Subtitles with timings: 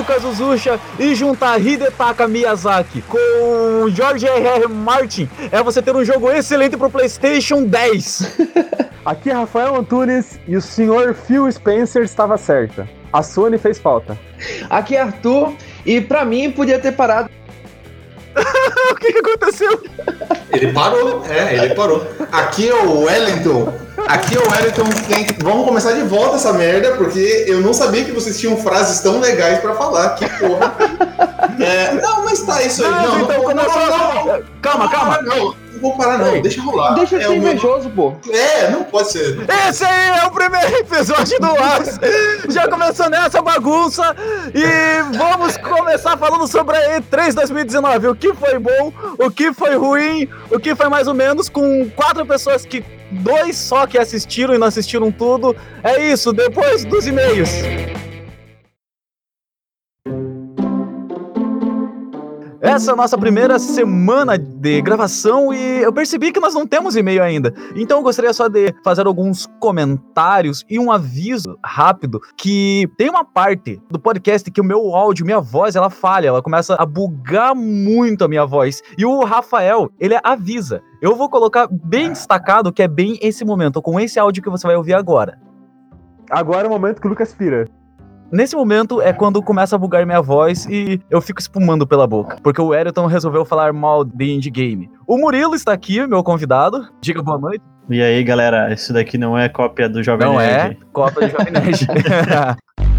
[0.00, 4.66] Lucas Uzucha e juntar Hidetaka Miyazaki com George R.R.
[4.66, 8.38] Martin é você ter um jogo excelente pro PlayStation 10.
[9.04, 12.88] Aqui é Rafael Antunes e o senhor Phil Spencer estava certa.
[13.12, 14.18] A Sony fez falta.
[14.70, 15.52] Aqui é Arthur
[15.84, 17.28] e pra mim podia ter parado.
[18.90, 19.82] o que, que aconteceu?
[20.52, 22.06] Ele parou, é, ele parou.
[22.32, 23.72] Aqui é o Wellington.
[24.06, 24.84] Aqui é o Wellington.
[25.08, 25.26] Tem...
[25.42, 29.20] Vamos começar de volta essa merda, porque eu não sabia que vocês tinham frases tão
[29.20, 30.10] legais pra falar.
[30.16, 30.74] Que porra.
[31.60, 31.92] É...
[31.92, 32.90] Não, mas tá isso aí.
[32.90, 35.20] Não, não, então, não, não, não, não, Calma, calma.
[35.20, 36.40] Não, não vou parar, não.
[36.42, 36.94] Deixa rolar.
[36.94, 38.14] Deixa de é ser o meu- invejoso, pô.
[38.30, 39.38] É, não pode ser.
[39.68, 41.98] Esse aí é o primeiro episódio do As.
[42.52, 44.14] Já começou nessa bagunça
[44.54, 48.08] e vamos começar falando sobre a E3 2019.
[48.08, 51.88] O que foi bom, o que foi ruim, o que foi mais ou menos, com
[51.90, 52.84] quatro pessoas que.
[53.12, 55.56] Dois só que assistiram e não assistiram tudo.
[55.82, 57.50] É isso, depois dos e-mails.
[62.62, 66.94] Essa é a nossa primeira semana de gravação e eu percebi que nós não temos
[66.94, 67.54] e-mail ainda.
[67.74, 73.24] Então eu gostaria só de fazer alguns comentários e um aviso rápido que tem uma
[73.24, 77.54] parte do podcast que o meu áudio, minha voz, ela falha, ela começa a bugar
[77.54, 78.82] muito a minha voz.
[78.98, 80.82] E o Rafael, ele avisa.
[81.00, 84.66] Eu vou colocar bem destacado que é bem esse momento, com esse áudio que você
[84.66, 85.38] vai ouvir agora.
[86.30, 87.66] Agora é o momento que o Lucas pira.
[88.32, 92.36] Nesse momento é quando começa a bugar minha voz e eu fico espumando pela boca.
[92.42, 94.88] Porque o Eriton resolveu falar mal de indie game.
[95.06, 96.88] O Murilo está aqui, meu convidado.
[97.00, 97.62] Diga boa noite.
[97.88, 100.78] E aí, galera, isso daqui não é cópia do Jovem Não Nerd.
[100.80, 101.86] é Copa de Jovem Nerd.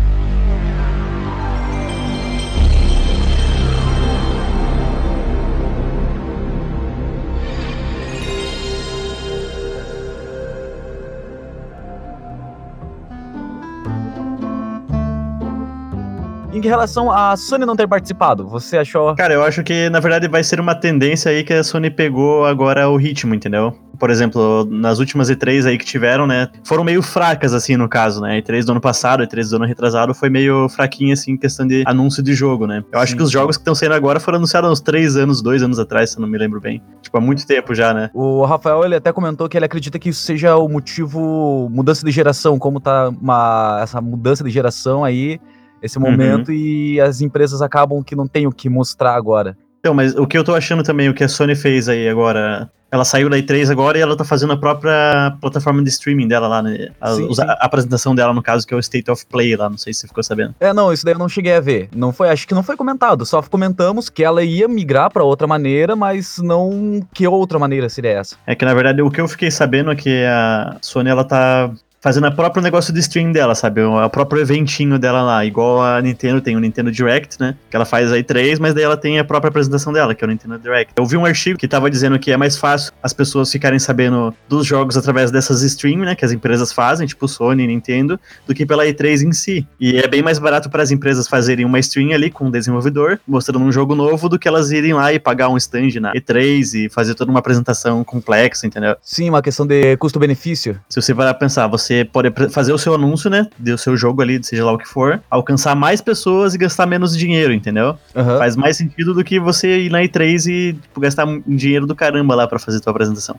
[16.54, 19.16] Em relação a Sony não ter participado, você achou.
[19.16, 22.46] Cara, eu acho que na verdade vai ser uma tendência aí que a Sony pegou
[22.46, 23.74] agora o ritmo, entendeu?
[23.98, 26.50] Por exemplo, nas últimas E3 aí que tiveram, né?
[26.66, 28.42] Foram meio fracas, assim, no caso, né?
[28.42, 31.84] E3 do ano passado, E3 do ano retrasado foi meio fraquinha, assim, em questão de
[31.86, 32.84] anúncio de jogo, né?
[32.92, 35.18] Eu acho Sim, que os jogos que estão saindo agora foram anunciados há uns 3
[35.18, 36.82] anos, 2 anos atrás, se eu não me lembro bem.
[37.02, 38.10] Tipo, há muito tempo já, né?
[38.14, 42.12] O Rafael ele até comentou que ele acredita que isso seja o motivo mudança de
[42.12, 45.40] geração, como tá uma, essa mudança de geração aí,
[45.82, 49.58] esse momento, e as empresas acabam que não tem o que mostrar agora.
[49.80, 52.70] Então, mas o que eu tô achando também, o que a Sony fez aí agora,
[52.92, 56.48] ela saiu da E3 agora e ela tá fazendo a própria plataforma de streaming dela
[56.48, 56.90] lá, né?
[57.02, 57.42] A, Sim, sim.
[57.42, 60.02] a apresentação dela, no caso, que é o State of Play lá, não sei se
[60.02, 60.54] você ficou sabendo.
[60.60, 61.90] É, não, isso daí eu não cheguei a ver.
[61.96, 63.26] Não foi, acho que não foi comentado.
[63.26, 68.20] Só comentamos que ela ia migrar pra outra maneira, mas não que outra maneira seria
[68.20, 68.36] essa.
[68.46, 71.72] É que, na verdade, o que eu fiquei sabendo é que a Sony, ela tá
[72.02, 73.82] fazendo o próprio negócio de stream dela, sabe?
[73.82, 77.56] O, o próprio eventinho dela lá, igual a Nintendo tem o Nintendo Direct, né?
[77.70, 80.28] Que ela faz aí três, mas daí ela tem a própria apresentação dela, que é
[80.28, 80.94] o Nintendo Direct.
[80.98, 84.34] Eu vi um artigo que tava dizendo que é mais fácil as pessoas ficarem sabendo
[84.50, 86.16] dos jogos através dessas streams, né?
[86.16, 89.68] Que as empresas fazem, tipo Sony e Nintendo, do que pela E3 em si.
[89.80, 93.20] E é bem mais barato para as empresas fazerem uma stream ali com o desenvolvedor,
[93.28, 96.74] mostrando um jogo novo, do que elas irem lá e pagar um stand na E3
[96.74, 98.96] e fazer toda uma apresentação complexa, entendeu?
[99.04, 100.80] Sim, uma questão de custo-benefício.
[100.90, 103.48] Se você parar pra pensar, você pode apre- fazer o seu anúncio, né?
[103.58, 107.16] Do seu jogo ali, seja lá o que for, alcançar mais pessoas e gastar menos
[107.18, 107.98] dinheiro, entendeu?
[108.16, 108.38] Aham.
[108.38, 111.96] Faz mais sentido do que você ir na E3 e tipo, gastar um dinheiro do
[111.96, 113.36] caramba lá pra fazer tua apresentação.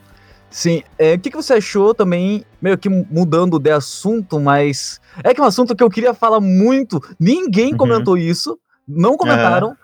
[0.50, 0.82] Sim.
[0.98, 5.00] É, o que, que você achou também, meio que mudando de assunto, mas.
[5.24, 7.00] É que é um assunto que eu queria falar muito.
[7.18, 7.78] Ninguém Uhum.
[7.78, 8.58] comentou isso.
[8.86, 9.74] Não comentaram.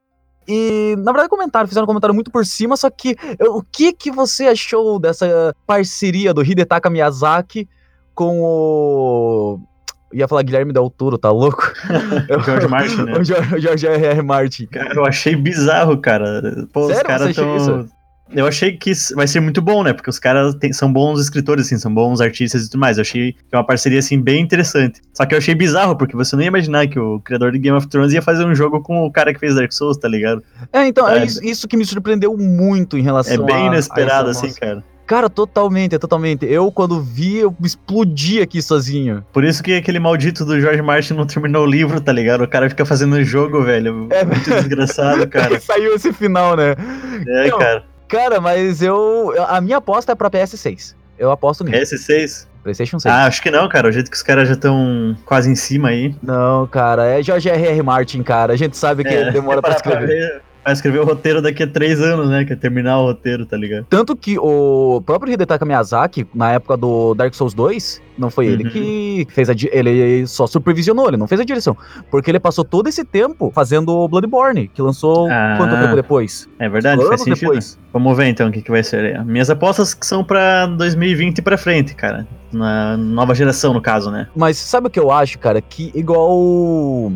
[0.47, 3.17] E, na verdade, comentaram, fizeram um comentário muito por cima, só que
[3.51, 7.69] o que que você achou dessa parceria do Hidetaka Miyazaki
[8.19, 9.61] com o.
[10.13, 11.71] Ia falar Guilherme Del Toro, tá louco?
[12.45, 13.13] George Martin, né?
[13.19, 13.23] o
[13.61, 14.23] George, R.R.
[14.23, 14.67] Martin.
[14.67, 16.67] Cara, eu achei bizarro, cara.
[16.73, 17.05] Pô, os Sério?
[17.07, 17.99] caras Você achou tão.
[18.31, 19.93] Eu achei que vai ser muito bom, né?
[19.95, 22.99] Porque os caras têm- são bons escritores, assim, são bons artistas e tudo mais.
[22.99, 25.01] Eu achei que é uma parceria, assim, bem interessante.
[25.15, 27.75] Só que eu achei bizarro, porque você não ia imaginar que o criador de Game
[27.77, 30.43] of Thrones ia fazer um jogo com o cara que fez Dark Souls, tá ligado?
[30.73, 31.25] É, então, é É.
[31.25, 34.61] isso, que me surpreendeu muito em relação É bem a- a inesperado, essa assim, nossa-
[34.61, 34.85] cara.
[35.09, 36.45] Cara, totalmente, totalmente.
[36.47, 39.25] Eu, quando vi, eu explodi aqui sozinho.
[39.33, 42.45] Por isso que aquele maldito do George Martin não terminou o livro, tá ligado?
[42.45, 44.07] O cara fica fazendo jogo, velho.
[44.11, 44.23] É.
[44.23, 45.59] Muito desgraçado, cara.
[45.61, 46.77] Saiu esse final, né?
[47.27, 47.59] É, Não.
[47.59, 47.85] cara.
[48.07, 49.35] Cara, mas eu.
[49.49, 50.95] A minha aposta é pra PS6.
[51.19, 51.95] Eu aposto nisso.
[51.97, 52.47] S6?
[52.63, 53.15] PlayStation 6.
[53.15, 53.89] Ah, acho que não, cara.
[53.89, 56.15] O jeito que os caras já estão quase em cima aí.
[56.23, 57.83] Não, cara, é George R.R.
[57.83, 58.53] Martin, cara.
[58.53, 60.07] A gente sabe que É, demora pra parar escrever.
[60.07, 62.45] ver, vai escrever o roteiro daqui a três anos, né?
[62.45, 63.87] Que é terminar o roteiro, tá ligado?
[63.89, 68.65] Tanto que o próprio Hidetaka Miyazaki, na época do Dark Souls 2, não foi ele
[68.65, 68.71] Uhum.
[68.71, 69.55] que fez a.
[69.73, 71.75] Ele só supervisionou, ele não fez a direção.
[72.11, 75.55] Porque ele passou todo esse tempo fazendo o Bloodborne, que lançou Ah.
[75.57, 76.47] quanto tempo depois?
[76.59, 77.41] É verdade, Anos faz sentido.
[77.49, 77.79] depois.
[77.93, 79.25] Vamos ver então o que, que vai ser.
[79.25, 82.27] Minhas apostas são pra 2020 e pra frente, cara.
[82.53, 84.29] Na nova geração, no caso, né?
[84.37, 85.61] Mas sabe o que eu acho, cara?
[85.63, 87.13] Que igual o,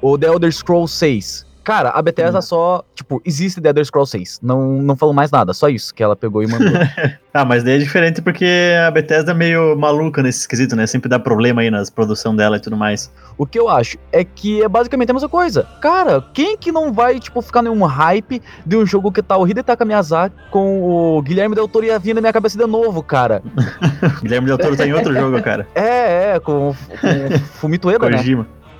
[0.00, 1.45] o The Elder Scrolls 6.
[1.66, 2.42] Cara, a Bethesda Hum.
[2.42, 4.38] só, tipo, existe The Elder Scrolls 6.
[4.40, 6.68] Não, não falou mais nada, só isso que ela pegou e mandou.
[7.36, 8.46] Ah, mas daí é diferente porque
[8.86, 10.86] a Bethesda é meio maluca nesse esquisito, né?
[10.86, 13.12] Sempre dá problema aí nas produção dela e tudo mais.
[13.36, 15.68] o que eu acho é que é basicamente a mesma coisa.
[15.82, 19.46] Cara, quem que não vai, tipo, ficar nenhum hype de um jogo que tá o
[19.46, 20.80] Hidetaka Miyazaki com
[21.16, 23.42] o Guilherme Del Toro ia vir na minha cabeça de novo, cara?
[24.22, 25.68] Guilherme Del Toro tá em outro jogo, cara.
[25.74, 28.16] É, é, com, com Fumito Ueda, né?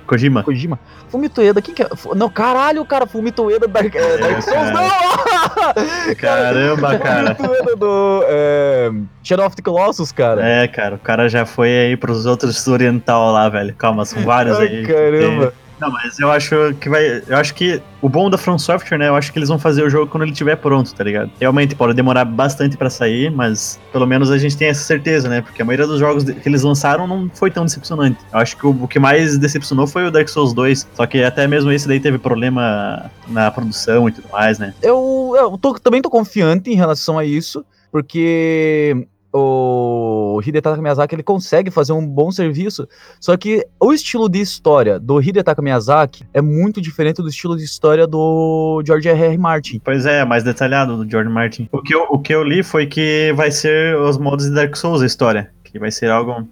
[0.07, 0.43] Kojima.
[0.43, 0.79] Kojima.
[1.09, 1.89] Fumito Ueda, quem que é?
[2.15, 6.15] Não, caralho, cara, Fumito Ueda Dark, é, Dark Souls, não!
[6.15, 7.35] Caramba, cara.
[7.35, 10.43] Fumito Ueda do é, Shadow of the Colossus, cara.
[10.43, 13.75] É, cara, o cara já foi aí pros outros oriental lá, velho.
[13.75, 14.87] Calma, são vários Ai, aí.
[14.87, 15.53] caramba.
[15.79, 17.21] Não, mas eu acho que vai.
[17.27, 19.07] Eu acho que o bom da From Software, né?
[19.09, 21.29] Eu acho que eles vão fazer o jogo quando ele estiver pronto, tá ligado?
[21.39, 25.41] Realmente pode demorar bastante pra sair, mas pelo menos a gente tem essa certeza, né?
[25.41, 28.17] Porque a maioria dos jogos que eles lançaram não foi tão decepcionante.
[28.33, 30.87] Eu acho que o, o que mais decepcionou foi o Dark Souls 2.
[30.95, 34.73] Só que até mesmo esse daí teve problema na produção e tudo mais, né?
[34.81, 41.23] Eu, eu tô- também tô confiante em relação a isso, porque o Hidetaka Miyazaki ele
[41.23, 42.87] consegue fazer um bom serviço,
[43.19, 47.63] só que o estilo de história do Hidetaka Miyazaki é muito diferente do estilo de
[47.63, 49.21] história do George R.
[49.25, 49.37] R.
[49.37, 49.81] Martin.
[49.83, 51.67] Pois é, mais detalhado do George Martin.
[51.71, 54.75] O que, eu, o que eu li foi que vai ser os modos de Dark
[54.75, 55.51] Souls a história.
[55.63, 56.47] Que vai ser algo.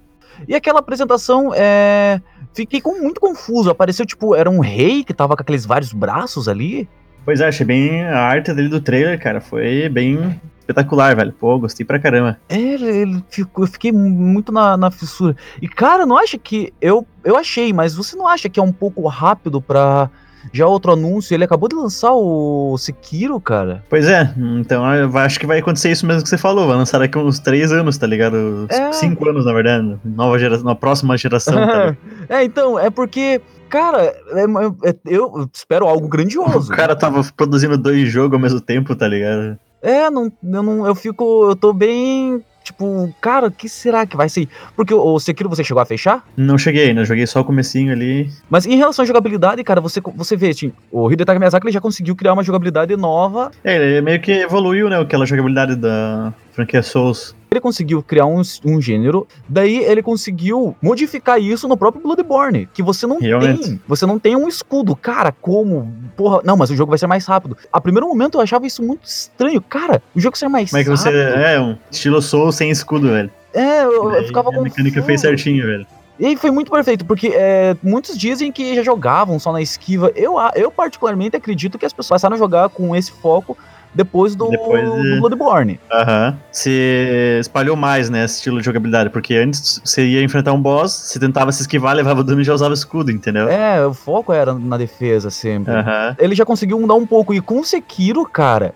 [0.48, 2.22] E aquela apresentação, é...
[2.54, 6.50] fiquei com, muito confuso, apareceu tipo, era um rei que tava com aqueles vários braços
[6.50, 6.89] ali,
[7.25, 8.04] Pois é, achei bem.
[8.04, 11.33] A arte dele do trailer, cara, foi bem espetacular, velho.
[11.33, 12.38] Pô, gostei pra caramba.
[12.50, 15.36] É, ele, ficou, eu fiquei muito na, na fissura.
[15.62, 16.74] E, cara, não acha que.
[16.81, 20.10] Eu, eu achei, mas você não acha que é um pouco rápido pra.
[20.54, 21.33] Já outro anúncio?
[21.33, 23.83] Ele acabou de lançar o Sekiro, cara.
[23.89, 26.68] Pois é, então eu acho que vai acontecer isso mesmo que você falou.
[26.68, 28.68] Vai lançar daqui uns três anos, tá ligado?
[28.69, 28.92] É.
[28.92, 29.98] Cinco anos, na verdade.
[30.06, 31.98] Nova geração, na próxima geração, tá
[32.30, 33.42] é, então, é porque.
[33.75, 36.72] Cara, é- é- eu espero algo O grandioso.
[36.72, 39.60] cara tava produzindo dois jogos ao mesmo tempo, tá ligado?
[39.81, 40.88] É, não, eu não.
[40.88, 41.50] Eu fico.
[41.50, 42.42] Eu tô bem.
[42.65, 44.47] Tipo, cara, o que será que vai ser?
[44.75, 46.25] Porque o Sekiro você chegou a fechar?
[46.35, 47.06] Não cheguei, né?
[47.06, 48.27] Joguei só o comecinho ali.
[48.50, 51.79] Mas em relação à jogabilidade, cara, você, você vê, tipo, o Hidetaka Miyazaki ele já
[51.79, 55.00] conseguiu criar uma jogabilidade nova É, ele meio que evoluiu, né?
[55.00, 57.35] Aquela jogabilidade da franquia Souls.
[57.51, 62.81] ele conseguiu criar um, um gênero, daí ele conseguiu modificar isso no próprio Bloodborne, que
[62.81, 63.62] você não Realmente.
[63.69, 67.07] tem, você não tem um escudo, cara, como, porra, não, mas o jogo vai ser
[67.07, 67.57] mais rápido.
[67.71, 70.83] A primeiro momento eu achava isso muito estranho, cara, o jogo ser mais Como é
[70.83, 71.09] que você.
[71.09, 73.29] É, um estilo Souls sem escudo, velho.
[73.53, 75.05] é, eu, eu ficava a mecânica confuso.
[75.05, 75.85] fez certinho, velho.
[76.17, 80.35] E foi muito perfeito, porque é, muitos dizem que já jogavam só na esquiva, eu,
[80.55, 83.57] eu particularmente acredito que as pessoas passaram a jogar com esse foco
[83.93, 85.79] depois do, Depois de- do Bloodborne.
[85.91, 86.37] Aham.
[86.51, 90.91] Se espalhou mais, né, esse estilo de jogabilidade, porque antes você ia enfrentar um boss,
[90.93, 93.47] você tentava se esquivar, levava dano e já usava escudo, entendeu?
[93.49, 95.73] É, o foco era na defesa sempre.
[95.73, 96.15] Aham.
[96.19, 97.33] ele já conseguiu mudar um pouco.
[97.33, 98.73] E com o Sekiro, cara,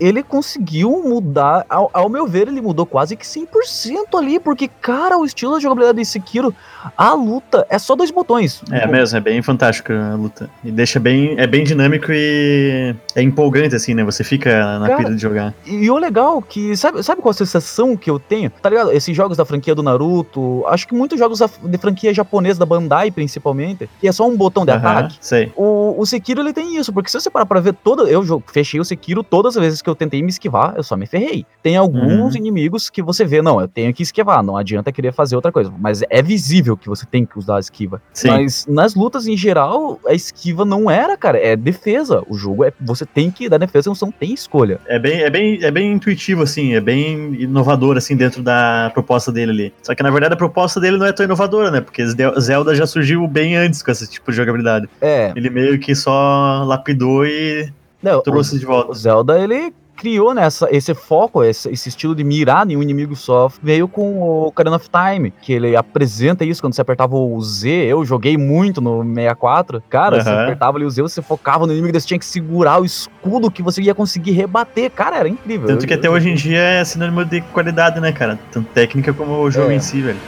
[0.00, 1.64] ele conseguiu mudar.
[1.68, 3.46] Ao, ao meu ver, ele mudou quase que 100%
[4.18, 4.38] ali.
[4.38, 6.54] Porque, cara, o estilo de jogabilidade de Sekiro,
[6.96, 8.62] a luta é só dois botões.
[8.70, 10.50] É mesmo, é bem fantástico a luta.
[10.62, 11.34] E deixa bem.
[11.38, 14.04] É bem dinâmico e é empolgante, assim, né?
[14.04, 15.54] Você fica na Cara, pira de jogar.
[15.66, 16.76] E o legal que.
[16.76, 18.50] Sabe, sabe qual a sensação que eu tenho?
[18.50, 18.92] Tá ligado?
[18.92, 20.64] Esses jogos da franquia do Naruto.
[20.66, 24.64] Acho que muitos jogos de franquia japonesa, da Bandai principalmente, que é só um botão
[24.64, 25.16] de Aham, ataque.
[25.20, 25.52] Sei.
[25.56, 28.04] O, o Sekiro ele tem isso, porque se você parar pra ver toda.
[28.04, 31.06] Eu fechei o Sekiro todas as vezes que eu tentei me esquivar, eu só me
[31.06, 31.44] ferrei.
[31.62, 32.40] Tem alguns Uhum.
[32.40, 35.72] inimigos que você vê, não, eu tenho que esquivar, não adianta querer fazer outra coisa.
[35.78, 38.00] Mas é visível que você tem que usar a esquiva.
[38.12, 38.28] Sim.
[38.28, 42.22] Mas nas lutas em geral, a esquiva não era, cara, é defesa.
[42.28, 42.72] O jogo é.
[42.80, 44.80] Você tem que dar defesa, você não tem escolha.
[44.86, 49.30] É bem, é, bem, é bem intuitivo, assim, é bem inovador, assim, dentro da proposta
[49.30, 49.74] dele ali.
[49.82, 51.80] Só que, na verdade, a proposta dele não é tão inovadora, né?
[51.80, 52.02] Porque
[52.40, 54.88] Zelda- já surgiu bem antes com esse tipo de jogabilidade.
[55.00, 55.32] É.
[55.36, 57.68] Ele meio que só lapidou e
[58.04, 58.90] Não, trouxe de o, volta.
[58.92, 63.14] o Zelda, ele criou nessa esse foco, esse, esse estilo de mirar em um inimigo
[63.14, 67.40] só, veio com o Ocarina of Time, que ele apresenta isso quando você apertava o
[67.40, 67.68] Z.
[67.70, 69.80] Eu joguei muito no 64.
[69.88, 70.42] Cara, você Aham.
[70.42, 73.62] apertava ali o Z, você focava no inimigo, você tinha que segurar o escudo que
[73.62, 74.90] você ia conseguir rebater.
[74.90, 75.68] Cara, era incrível.
[75.68, 78.36] Tanto que até hoje em dia é sinônimo de qualidade, né, cara?
[78.50, 79.76] Tanto técnica como o jogo É.
[79.76, 80.18] em si, velho.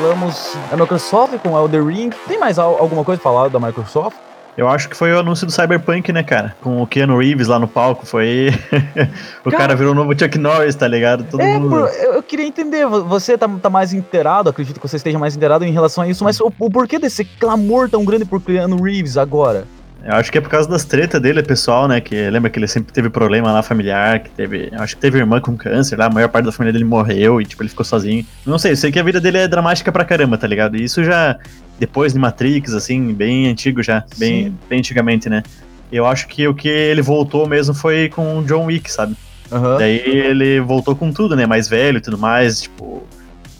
[0.00, 2.10] Falamos da Microsoft com Elder Ring.
[2.28, 4.14] Tem mais al- alguma coisa falar da Microsoft?
[4.54, 6.54] Eu acho que foi o anúncio do Cyberpunk, né, cara?
[6.62, 8.04] Com o Keanu Reeves lá no palco.
[8.06, 8.48] Foi.
[9.44, 11.24] o Cara- cara virou o novo Chuck Norris, tá ligado?
[11.24, 11.68] Todo É, mundo.
[11.70, 15.18] por- eu, eu queria entender, vo- você tá, tá mais inteirado, acredito que você esteja
[15.18, 18.40] mais inteirado em relação a isso, mas o, o porquê desse clamor tão grande por
[18.40, 19.64] Keanu Reeves agora?
[20.06, 22.00] Eu acho que é por causa das tretas dele, pessoal, né?
[22.00, 24.70] Que lembra que ele sempre teve problema lá familiar, que teve.
[24.74, 27.44] Acho que teve irmã com câncer lá, a maior parte da família dele morreu e,
[27.44, 28.24] tipo, ele ficou sozinho.
[28.46, 30.76] Não sei, eu sei que a vida dele é dramática pra caramba, tá ligado?
[30.76, 31.36] E isso já.
[31.78, 34.54] Depois de Matrix, assim, bem antigo já, bem, Sim.
[34.70, 35.42] bem antigamente, né?
[35.90, 39.16] Eu acho que o que ele voltou mesmo foi com o John Wick, sabe?
[39.50, 39.76] Aham.
[39.78, 41.46] Daí ele voltou com tudo, né?
[41.46, 43.06] Mais velho e tudo mais, tipo.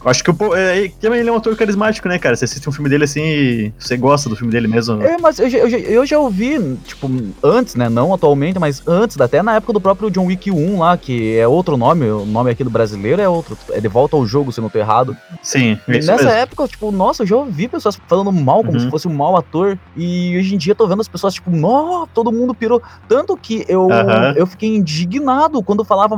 [0.06, 2.36] Acho que o, é, também ele é um ator carismático, né, cara?
[2.36, 5.02] Você assiste um filme dele assim e você gosta do filme dele mesmo.
[5.02, 7.10] É, mas eu, já- eu, eu já ouvi, tipo,
[7.42, 7.88] antes, né?
[7.88, 11.46] Não atualmente, mas antes, até na época do próprio John Wick 1 lá, que é
[11.48, 13.56] outro nome, o nome aqui do brasileiro é outro.
[13.72, 15.16] É de volta ao jogo, se não tô errado.
[15.42, 16.30] Sim, isso nessa mesmo.
[16.30, 18.80] época, tipo, nossa, eu já ouvi pessoas falando mal, como Uhum.
[18.80, 19.76] se fosse um mau ator.
[19.96, 22.80] E hoje em dia eu tô vendo as pessoas, tipo, nó, todo mundo pirou.
[23.08, 24.34] Tanto que eu, Aham.
[24.36, 26.14] eu fiquei indignado quando falava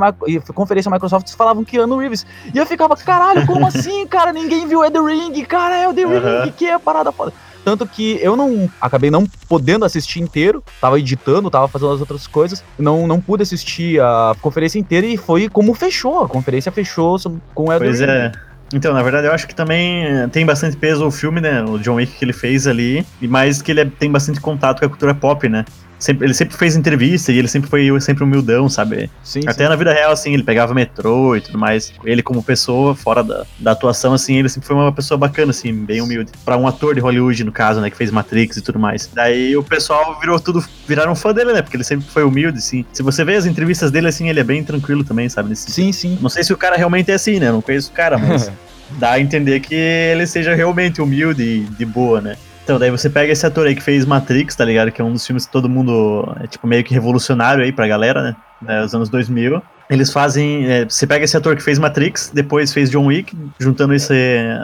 [0.54, 2.26] conferência Microsoft, eles falavam Keanu Reeves.
[2.52, 3.77] E eu ficava, caralho, como assim,
[4.08, 4.32] cara?
[4.32, 6.52] Ninguém viu Ed Ring, cara, é o The Ring, Aham.
[6.56, 7.32] que é a parada foda.
[7.64, 12.26] Tanto que eu não acabei não podendo assistir inteiro, tava editando, tava fazendo as outras
[12.26, 16.24] coisas, não, não pude assistir a conferência inteira e foi como fechou.
[16.24, 17.16] A conferência fechou
[17.54, 18.06] com o Ed Pois Ring.
[18.08, 18.32] é.
[18.72, 21.62] Então, na verdade, eu acho que também eh, tem bastante peso o filme, né?
[21.64, 24.78] O John Wick que ele fez ali, e mais que ele é- tem bastante contato
[24.80, 25.64] com a cultura pop, né?
[25.98, 29.10] Sempre, ele sempre fez entrevista e ele sempre foi sempre humildão, sabe?
[29.22, 29.68] Sim, Até sim.
[29.68, 31.92] na vida real, assim, ele pegava metrô e tudo mais.
[32.04, 35.72] Ele, como pessoa, fora da, da atuação, assim, ele sempre foi uma pessoa bacana, assim,
[35.74, 36.30] bem humilde.
[36.44, 39.10] Pra um ator de Hollywood, no caso, né, que fez Matrix e tudo mais.
[39.12, 41.62] Daí o pessoal virou tudo, viraram fã dele, né?
[41.62, 42.84] Porque ele sempre foi humilde, assim.
[42.92, 45.48] Se você vê as entrevistas dele, assim, ele é bem tranquilo também, sabe?
[45.48, 46.18] Nesse Sim, sim.
[46.20, 47.48] não sei se o cara realmente é assim, né?
[47.48, 48.50] Eu Não conheço o cara, mas
[48.98, 52.36] dá a entender que ele seja realmente humilde e de boa, né?
[52.68, 54.92] Então, daí você pega esse ator aí que fez Matrix, tá ligado?
[54.92, 57.88] Que é um dos filmes que todo mundo é, tipo, meio que revolucionário aí pra
[57.88, 58.36] galera, né?
[58.60, 58.84] né?
[58.84, 59.62] Os anos 2000.
[59.90, 60.66] Eles fazem.
[60.70, 64.14] é, você pega esse ator que fez Matrix, depois fez John Wick, juntando esse,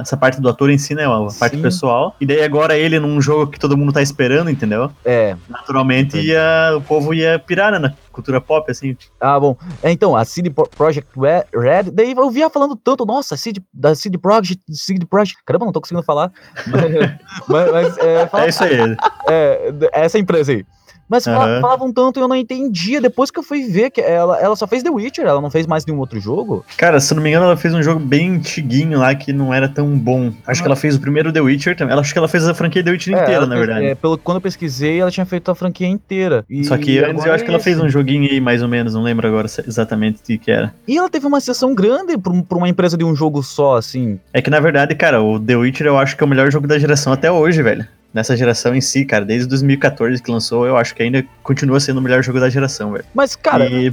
[0.01, 1.05] essa parte do ator em si, né?
[1.07, 1.63] A parte Sim.
[1.63, 2.15] pessoal.
[2.21, 4.91] E daí agora ele num jogo que todo mundo tá esperando, entendeu?
[5.05, 5.35] É.
[5.49, 7.79] Naturalmente ia, o povo ia pirar, né?
[7.79, 8.97] Na cultura pop, assim.
[9.21, 9.57] Ah, bom.
[9.83, 13.61] É, então, a CD Pro- Projekt Re- Red, daí eu via falando tanto, nossa, CD,
[13.73, 16.31] da CD Projekt, CD Projekt, caramba, não tô conseguindo falar.
[17.49, 18.77] mas, mas, é, fala- É isso aí.
[19.29, 20.65] é, d- essa empresa aí.
[21.09, 21.61] Mas Aham.
[21.61, 23.01] falavam tanto e eu não entendia.
[23.01, 25.67] Depois que eu fui ver que ela, ela só fez The Witcher, ela não fez
[25.67, 26.65] mais nenhum outro jogo.
[26.77, 29.53] Cara, se eu não me engano, ela fez um jogo bem antiguinho lá que não
[29.53, 30.33] era tão bom.
[30.47, 31.93] Acho que ela fez o primeiro The Witcher também.
[31.93, 33.87] Ela acho que ela fez a franquia The Witcher É, inteira, na fez- verdade.
[33.87, 36.45] é, pelo, quando eu pesquisei, ela tinha feito a franquia inteira.
[36.49, 37.85] E Só que antes eu acho que é ela fez esse.
[37.87, 40.75] um joguinho aí, mais ou menos, não lembro agora exatamente o que que era.
[40.89, 44.19] E ela teve uma sessão grande pra, pra uma empresa de um jogo só, assim.
[44.33, 46.67] É que na verdade, cara, o The Witcher eu acho que é o melhor jogo
[46.67, 47.87] da geração até hoje, velho.
[48.15, 51.99] Nessa geração em si, cara, desde 2014 que lançou, eu acho que ainda continua sendo
[51.99, 53.05] o melhor jogo da geração, velho.
[53.13, 53.93] Mas, cara, e...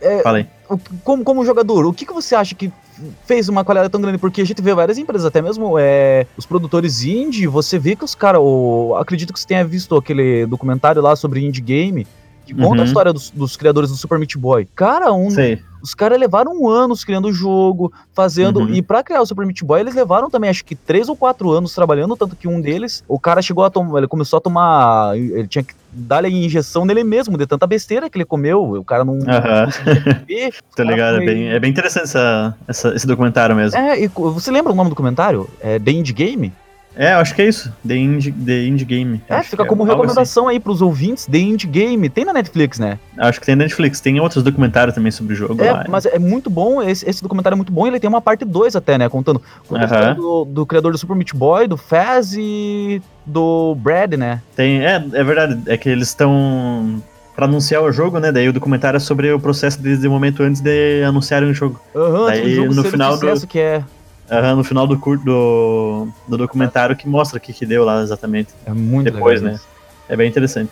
[0.00, 0.46] é- Fala aí.
[0.68, 2.70] o- como, como jogador, o que, que você acha que
[3.26, 4.18] fez uma qualidade tão grande?
[4.18, 8.04] Porque a gente vê várias empresas, até mesmo é, os produtores indie, você vê que
[8.04, 8.42] os caras.
[9.00, 12.06] Acredito que você tenha visto aquele documentário lá sobre indie game.
[12.44, 12.80] Que conta Uhum.
[12.82, 14.66] a história dos, dos criadores do Super Meat Boy.
[14.74, 15.60] Cara, um, Sei.
[15.80, 18.60] os caras levaram anos criando o jogo, fazendo.
[18.60, 18.74] Uhum.
[18.74, 21.50] E pra criar o Super Meat Boy, eles levaram também, acho que três ou quatro
[21.52, 22.16] anos trabalhando.
[22.16, 23.98] Tanto que um deles, o cara chegou a tomar.
[23.98, 25.16] Ele começou a tomar.
[25.16, 28.72] Ele tinha que dar a injeção nele mesmo, de tanta besteira que ele comeu.
[28.78, 29.66] O cara não, não Aham.
[29.66, 30.50] conseguia.
[30.74, 33.78] Tô ligado, é foi- bem, é bem interessante essa, essa- esse documentário mesmo.
[33.78, 35.48] É, e você lembra o nome do comentário?
[35.60, 36.52] É The Indie Game?
[36.96, 37.72] É, acho que é isso.
[37.86, 39.22] The Indie, The Indie Game.
[39.28, 39.92] É, fica que como assim.
[39.92, 42.08] recomendação aí pros ouvintes, The Indie Game.
[42.08, 42.98] Tem na Netflix, né?
[43.16, 44.00] Acho que tem na Netflix.
[44.00, 45.84] Tem outros documentários também sobre o jogo lá.
[45.84, 48.44] É, mas é muito bom, esse, esse documentário é muito bom, ele tem uma parte
[48.44, 49.84] 2 até, né, contando, Aham.
[49.84, 54.40] história do, do criador do Super Meat Boy, do Faz e do Brad, né?
[54.54, 55.58] Tem, é, é verdade.
[55.66, 57.02] É que eles estão
[57.34, 58.30] pra anunciar o jogo, né?
[58.30, 61.80] Daí o documentário é sobre o processo desde o momento antes de anunciarem o jogo.
[61.94, 63.82] Aham, Daí, aquele jogo no ser final o sucesso que é,
[64.54, 68.50] No final do, do, do documentário que mostra o que, que deu lá exatamente.
[68.64, 69.56] é muito Depois, legal né?
[69.56, 69.68] isso.
[70.08, 70.70] É bem interessante.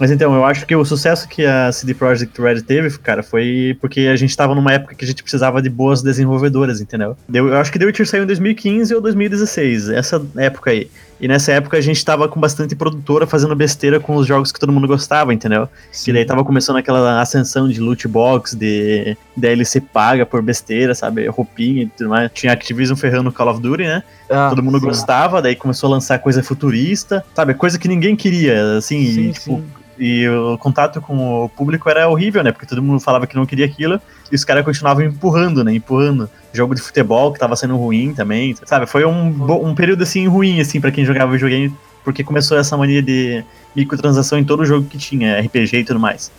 [0.00, 3.76] Mas então, eu acho que o sucesso que a CD Projekt Red teve, cara, foi
[3.80, 7.16] porque a gente tava numa época que a gente precisava de boas desenvolvedoras, entendeu?
[7.28, 10.88] Deu- Eu acho que The Witcher saiu em 2015 ou 2016, essa época aí.
[11.20, 14.60] E nessa época a gente tava com bastante produtora fazendo besteira com os jogos que
[14.60, 15.68] todo mundo gostava, entendeu?
[16.04, 21.26] Que daí tava começando aquela ascensão de loot box, de DLC paga por besteira, sabe?
[21.26, 22.30] Roupinha e tudo mais.
[22.32, 24.02] Tinha Activision ferrando Call of Duty, né?
[24.30, 24.86] Ah, Todo mundo sim.
[24.86, 27.54] gostava, daí começou a lançar coisa futurista, sabe?
[27.54, 29.64] Coisa que ninguém queria, assim, Sim, e, tipo, sim.
[29.98, 32.52] E o contato com o público era horrível, né?
[32.52, 34.00] Porque todo mundo falava que não queria aquilo
[34.30, 35.74] e os caras continuavam empurrando, né?
[35.74, 36.30] Empurrando.
[36.52, 38.86] Jogo de futebol que tava sendo ruim também, sabe?
[38.86, 41.74] Foi um, um período assim ruim, assim, pra quem jogava videogame,
[42.04, 46.30] porque começou essa mania de microtransação em todo jogo que tinha, RPG e tudo mais.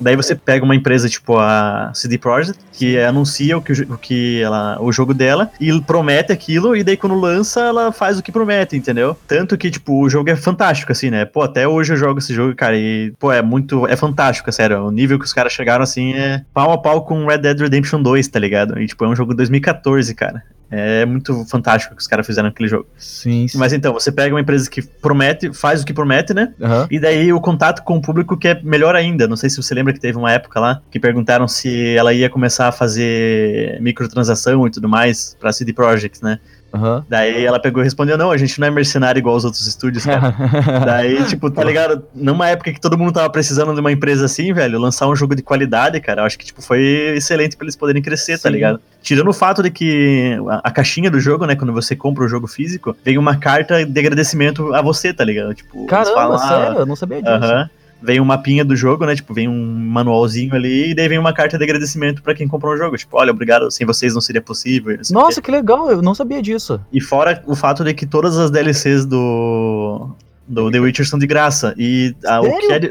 [0.00, 4.40] Daí você pega uma empresa tipo a CD Projekt, que anuncia o que, o que
[4.40, 8.30] ela, o jogo dela e promete aquilo, e daí quando lança, ela faz o que
[8.30, 9.16] promete, entendeu?
[9.26, 11.24] Tanto que, tipo, o jogo é fantástico, assim, né?
[11.24, 13.86] Pô, até hoje eu jogo esse jogo, cara, e, pô, é muito.
[13.86, 14.84] É fantástico, sério.
[14.84, 18.02] O nível que os caras chegaram, assim, é pau a pau com Red Dead Redemption
[18.02, 18.78] 2, tá ligado?
[18.78, 20.42] E, tipo, é um jogo de 2014, cara.
[20.70, 22.86] É muito fantástico o que os caras fizeram naquele jogo.
[22.98, 23.56] Sim, sim.
[23.56, 26.52] Mas então, você pega uma empresa que promete, faz o que promete, né?
[26.60, 26.86] Aham.
[26.90, 29.26] E daí o contato com o público que é melhor ainda.
[29.26, 32.28] Não sei se você lembra que teve uma época lá que perguntaram se ela ia
[32.28, 36.38] começar a fazer microtransação e tudo mais pra CD Projekt, né?
[36.72, 37.04] Aham.
[37.08, 40.04] Daí ela pegou e respondeu: Não, a gente não é mercenário igual os outros estúdios,
[40.04, 40.34] cara.
[40.84, 42.04] Daí, tipo, tá ligado?
[42.14, 45.34] Numa época que todo mundo tava precisando de uma empresa assim, velho, lançar um jogo
[45.34, 48.54] de qualidade, cara, eu acho que, tipo, foi excelente pra eles poderem crescer, tá Sim.
[48.54, 48.80] ligado?
[49.02, 52.28] Tirando o fato de que a, a caixinha do jogo, né, quando você compra o
[52.28, 55.54] jogo físico, vem uma carta de agradecimento a você, tá ligado?
[55.54, 56.78] Tipo, Caramba, falam, ah, sério?
[56.80, 57.32] Eu não sabia disso.
[57.32, 57.70] Aham.
[58.00, 59.16] Vem um mapinha do jogo, né?
[59.16, 62.74] Tipo, vem um manualzinho ali e daí vem uma carta de agradecimento pra quem comprou
[62.74, 62.96] o jogo.
[62.96, 64.96] Tipo, olha, obrigado, sem vocês não seria possível.
[65.10, 65.22] não.
[65.22, 66.80] Nossa, que legal, eu não sabia disso.
[66.92, 70.10] E fora o fato de que todas as DLCs do,
[70.46, 71.74] do The Witcher são de graça.
[71.76, 72.90] E ah, o, que é, de-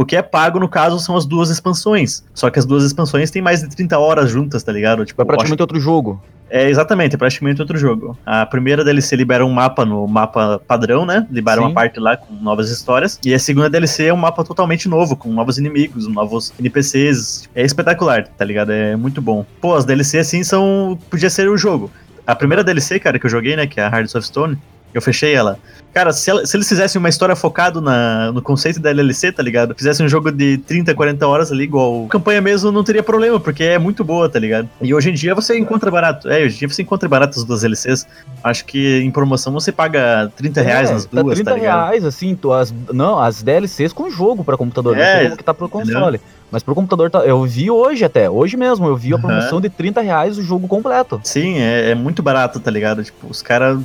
[0.00, 2.24] o, que é pago, no caso, são as duas expansões.
[2.34, 5.04] Só que as duas expansões têm mais de 30 horas juntas, tá ligado?
[5.04, 6.22] Tipo, É praticamente outro jogo.
[6.50, 8.16] é, exatamente, é praticamente outro jogo.
[8.24, 11.26] A primeira DLC libera um mapa no mapa padrão, né?
[11.30, 11.66] Libera Sim.
[11.66, 13.18] uma parte lá com novas histórias.
[13.24, 17.48] E a segunda DLC é um mapa totalmente novo, com novos inimigos, novos NPCs.
[17.54, 18.70] É espetacular, tá ligado?
[18.72, 19.44] É muito bom.
[19.60, 20.98] Pô, as DLC assim são.
[21.10, 21.90] Podia ser o jogo.
[22.26, 23.66] A primeira DLC, cara, que eu joguei, né?
[23.66, 24.56] Que é a Hearts of Stone.
[24.94, 25.58] Eu fechei ela.
[25.92, 29.42] Cara, se, ela- se eles fizessem uma história focado na, no conceito da DLC, tá
[29.42, 29.74] ligado?
[29.74, 32.06] Fizessem um jogo de 30, 40 horas ali, igual.
[32.08, 34.68] Campanha mesmo não teria problema, porque é muito boa, tá ligado?
[34.80, 36.28] E hoje em dia você encontra barato.
[36.28, 38.06] É, hoje em dia você encontra barato as duas DLCs.
[38.44, 41.80] Acho que em promoção você paga 30 reais É, nas tá duas, 30 tá ligado?
[41.86, 45.68] reais, assim, tu, as, não, as DLCs com jogo pra computador, É, que tá pro
[45.68, 46.20] console.
[46.50, 49.68] Mas pro computador, tá, eu vi hoje até, hoje mesmo, eu vi a promoção de
[49.68, 51.20] 30 reais o jogo completo.
[51.22, 53.02] Sim, é, é muito barato, tá ligado?
[53.04, 53.78] Tipo, os caras.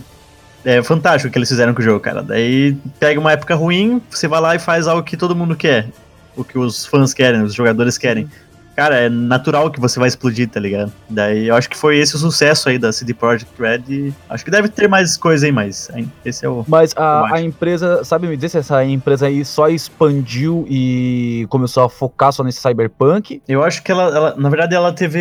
[0.66, 2.24] É fantástico o que eles fizeram com o jogo, cara.
[2.24, 5.88] Daí pega uma época ruim, você vai lá e faz algo que todo mundo quer.
[6.36, 8.30] O que os fãs querem, os jogadores querem.
[8.76, 10.92] Cara, é natural que você vai explodir, tá ligado?
[11.08, 13.84] Daí eu acho que foi esse o sucesso aí da CD Projekt Red.
[13.88, 15.92] E acho que deve ter mais coisa aí, mas
[16.26, 16.66] esse é o.
[16.68, 21.84] Mas a, a empresa, sabe me dizer se essa empresa aí só expandiu e começou
[21.84, 23.44] a focar só nesse cyberpunk?
[23.48, 25.20] Eu acho que ela, ela- na verdade, ela teve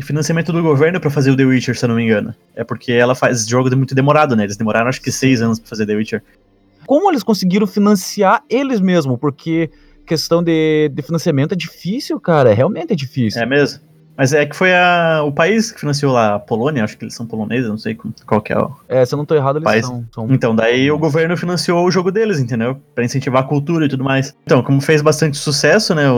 [0.00, 2.34] financiamento do governo pra fazer o The Witcher, se eu não me engano.
[2.56, 4.44] É porque ela faz jogo de muito demorado, né?
[4.44, 6.22] Eles demoraram acho que seis anos pra fazer The Witcher.
[6.86, 9.18] Como eles conseguiram financiar eles mesmos?
[9.20, 9.70] Porque
[10.12, 13.40] questão de, de financiamento é difícil, cara, realmente é difícil.
[13.42, 13.80] É mesmo?
[14.14, 17.14] Mas é que foi a, o país que financiou lá, a Polônia, acho que eles
[17.14, 17.96] são poloneses, não sei
[18.26, 18.70] qual que é o.
[18.86, 19.86] É, se eu não tô errado, eles País.
[19.86, 20.04] são.
[20.14, 22.76] são- Então, daí o governo financiou o jogo deles, entendeu?
[22.94, 24.34] Pra incentivar a cultura e tudo mais.
[24.44, 26.10] Então, como fez bastante sucesso, né?
[26.10, 26.14] O,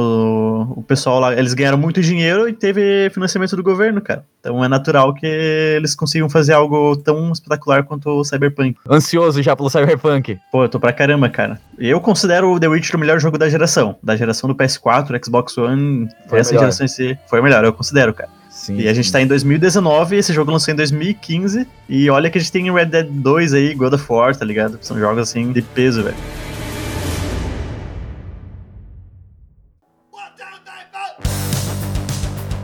[0.76, 4.24] o pessoal lá, eles ganharam muito dinheiro e teve financiamento do governo, cara.
[4.40, 8.76] Então é natural que eles consigam fazer algo tão espetacular quanto o Cyberpunk.
[8.88, 10.38] Ansioso já pelo cyberpunk.
[10.52, 11.60] Pô, eu tô pra caramba, cara.
[11.78, 13.96] Eu considero o The Witcher o melhor jogo da geração.
[14.02, 16.62] Da geração do PS4, Xbox One, Foi essa melhor.
[16.62, 18.28] geração em si foi o melhor, eu considero, cara.
[18.50, 18.78] Sim.
[18.78, 21.66] E a gente tá em 2019, esse jogo lançou em 2015.
[21.88, 24.78] E olha que a gente tem Red Dead 2 aí, God of War, tá ligado?
[24.80, 26.16] São jogos assim de peso, velho.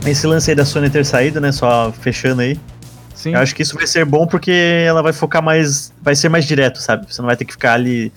[0.05, 1.51] Esse lance aí da Sony ter saído, né?
[1.51, 2.59] Só fechando aí.
[3.13, 3.33] Sim.
[3.35, 5.93] Eu acho que isso vai ser bom porque ela vai focar mais.
[6.01, 7.05] Vai ser mais direto, sabe?
[7.11, 8.11] Você não vai ter que ficar ali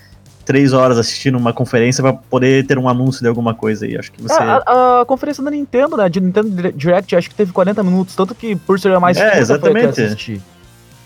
[0.46, 3.98] três horas assistindo uma conferência pra poder ter um anúncio de alguma coisa aí.
[3.98, 4.34] Acho que você.
[4.34, 6.08] Ah, a, a conferência da Nintendo, né?
[6.08, 9.18] De Nintendo Dire- Direct, acho que teve 40 minutos, tanto que por ser a mais
[9.18, 10.40] É, a exatamente.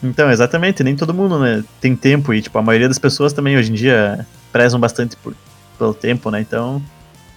[0.01, 3.57] Então, exatamente, nem todo mundo, né, tem tempo e, tipo, a maioria das pessoas também
[3.59, 5.35] hoje em dia prezam bastante por,
[5.77, 6.81] pelo tempo, né, então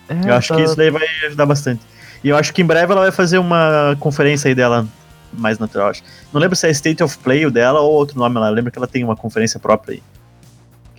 [0.08, 1.82] É, eu acho tá- que isso daí vai ajudar bastante.
[2.24, 4.88] E eu acho que em breve ela vai fazer uma conferência aí dela
[5.34, 6.04] mais natural, acho.
[6.32, 8.72] Não lembro se é State of Play o dela ou outro nome lá, eu lembro
[8.72, 10.04] que ela tem uma conferência própria aí.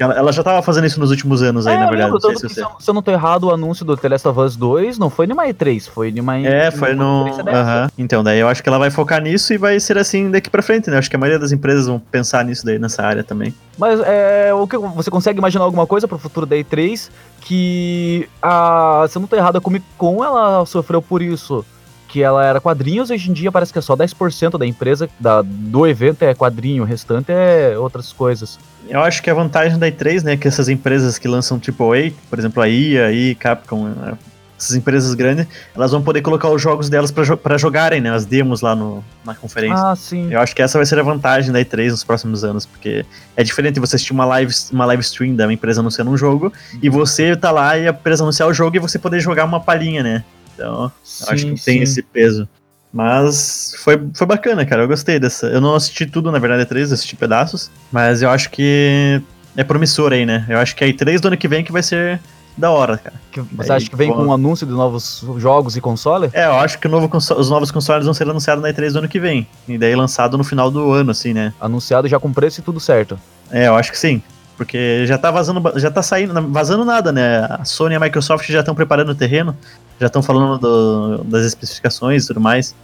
[0.02, 2.48] Ela, ela já tava fazendo isso nos últimos anos aí, É, na verdade, lembro, se
[2.48, 5.26] se, eu, não tô errado, o anúncio do The Last of Us 2 não foi
[5.26, 7.26] numa E3, foi numa É, foi no.
[7.48, 7.90] Aham.
[7.96, 10.62] Então, daí eu acho que ela vai focar nisso e vai ser assim daqui pra
[10.62, 10.98] frente, né?
[10.98, 13.54] Acho que a maioria das empresas vão pensar nisso daí, nessa área também.
[13.78, 17.10] Mas é, o que você consegue imaginar alguma coisa pro futuro da E3
[17.40, 21.64] que a, se eu não tô errado, a Comic Con ela sofreu por isso.
[22.12, 25.40] Que ela era quadrinhos, hoje em dia parece que é só 10% da empresa, da,
[25.42, 28.58] do evento é quadrinho, o restante é outras coisas.
[28.86, 32.38] Eu acho que a vantagem da E3, né, que essas empresas que lançam AAA, por
[32.38, 34.18] exemplo, a EA, a Capcom, né,
[34.58, 38.26] essas empresas grandes, elas vão poder colocar os jogos delas pra, jo jogarem, né, as
[38.26, 39.82] demos lá no, na conferência.
[39.82, 40.30] Ah, sim.
[40.30, 43.42] Eu acho que essa vai ser a vantagem da E3 nos próximos anos, porque é
[43.42, 47.34] diferente você assistir uma live, uma live stream da empresa anunciando um jogo, e você
[47.34, 50.22] tá lá e a empresa anunciar o jogo e você poder jogar uma palhinha, né?
[50.62, 50.92] Então,
[51.26, 52.48] eu acho que tem esse peso.
[52.92, 54.82] Mas foi, foi bacana, cara.
[54.82, 55.46] Eu gostei dessa.
[55.46, 57.70] Eu não assisti tudo, na verdade, E3, eu assisti pedaços.
[57.90, 59.20] Mas eu acho que
[59.56, 60.44] é promissor aí, né?
[60.48, 62.20] Eu acho que a E3 do ano que vem que vai ser
[62.56, 63.16] da hora, cara.
[63.30, 66.28] Que você acha que vem com um anúncio de novos jogos e console?
[66.34, 69.08] É, eu acho que novo os novos consoles vão ser anunciados na E3 do ano
[69.08, 69.46] que vem.
[69.66, 71.54] E daí lançado no final do ano, assim, né?
[71.58, 73.18] Anunciado já com preço e tudo certo.
[73.50, 74.22] É, eu acho que sim.
[74.56, 77.46] Porque já tá vazando, já tá saindo, vazando nada, né?
[77.48, 79.56] A Sony e a Microsoft já estão preparando o terreno,
[80.02, 82.74] já estão falando do, das especificações e tudo mais.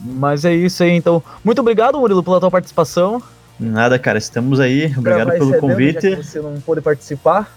[0.00, 1.22] Mas é isso aí, então.
[1.44, 3.20] Muito obrigado, Murilo, pela tua participação.
[3.58, 4.94] Nada, cara, estamos aí.
[4.96, 6.14] Obrigado pelo convite.
[6.14, 7.52] você não pôde participar.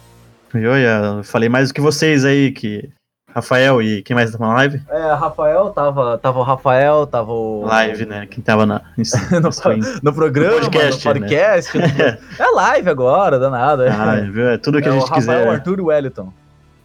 [0.54, 2.90] Eu, eu falei mais do que vocês aí, que
[3.34, 4.82] Rafael e quem mais tá na live?
[4.90, 7.66] É, Rafael, tava, tava o Rafael, tava o.
[7.66, 8.28] Live, né?
[8.30, 9.50] Quem tava na, no,
[10.04, 11.08] no, programa, no podcast.
[11.08, 12.18] No podcast né?
[12.38, 13.84] é live agora, danado.
[13.84, 14.50] Ah, viu?
[14.50, 15.48] É tudo que é a gente o Rafael, quiser.
[15.48, 16.34] Arthur e Wellington.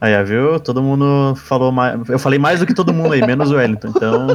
[0.00, 0.60] Aí, viu?
[0.60, 2.08] Todo mundo falou mais.
[2.08, 3.88] Eu falei mais do que todo mundo aí, menos o Wellington.
[3.88, 4.28] Então.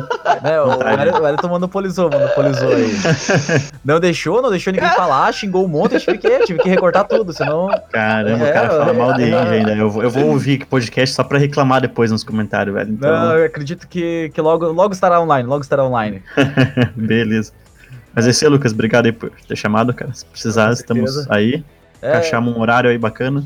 [0.43, 2.91] É, o, Wellington, o Wellington monopolizou, monopolizou aí.
[3.84, 7.06] Não deixou, não deixou ninguém falar, xingou um monte, eu tive que, tive que recortar
[7.06, 7.69] tudo, senão.
[7.91, 9.76] Caramba, é, o cara fala é, mal de é, ainda.
[9.76, 12.91] Eu, vou, eu vou ouvir que podcast só pra reclamar depois nos comentários, velho.
[12.91, 13.12] Então...
[13.12, 16.21] Não, eu acredito que, que logo, logo estará online, logo estará online.
[16.95, 17.52] Beleza.
[18.13, 18.71] Mas é isso aí, Lucas.
[18.71, 20.13] Obrigado aí por ter chamado, cara.
[20.13, 21.63] Se precisar, estamos aí.
[22.02, 22.17] É...
[22.17, 23.43] Achamos um horário aí bacana.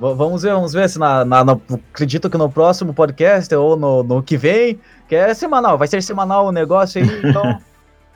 [0.00, 1.52] Vamos ver, vamos ver se na, na, na,
[1.92, 4.78] acredito que no próximo podcast ou no, no que vem,
[5.08, 7.58] que é semanal, vai ser semanal o negócio aí, então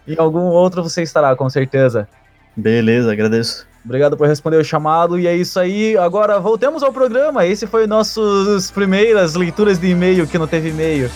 [0.06, 2.08] em algum outro você estará, com certeza.
[2.56, 3.66] Beleza, agradeço.
[3.84, 5.96] Obrigado por responder o chamado e é isso aí.
[5.96, 7.46] Agora voltemos ao programa.
[7.46, 11.08] Esse foi nossas primeiras leituras de e-mail que não teve e-mail.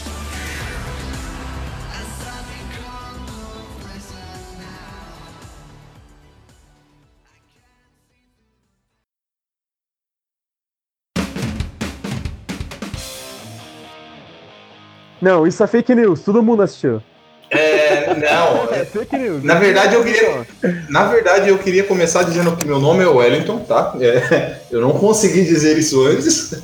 [15.22, 17.00] Não, isso é fake news, todo mundo assistiu.
[17.48, 18.72] É, não.
[18.74, 19.44] É fake news.
[19.44, 20.46] Na verdade, eu queria,
[20.88, 23.94] na verdade, eu queria começar dizendo que meu nome é Wellington, tá?
[24.00, 26.61] É, eu não consegui dizer isso antes.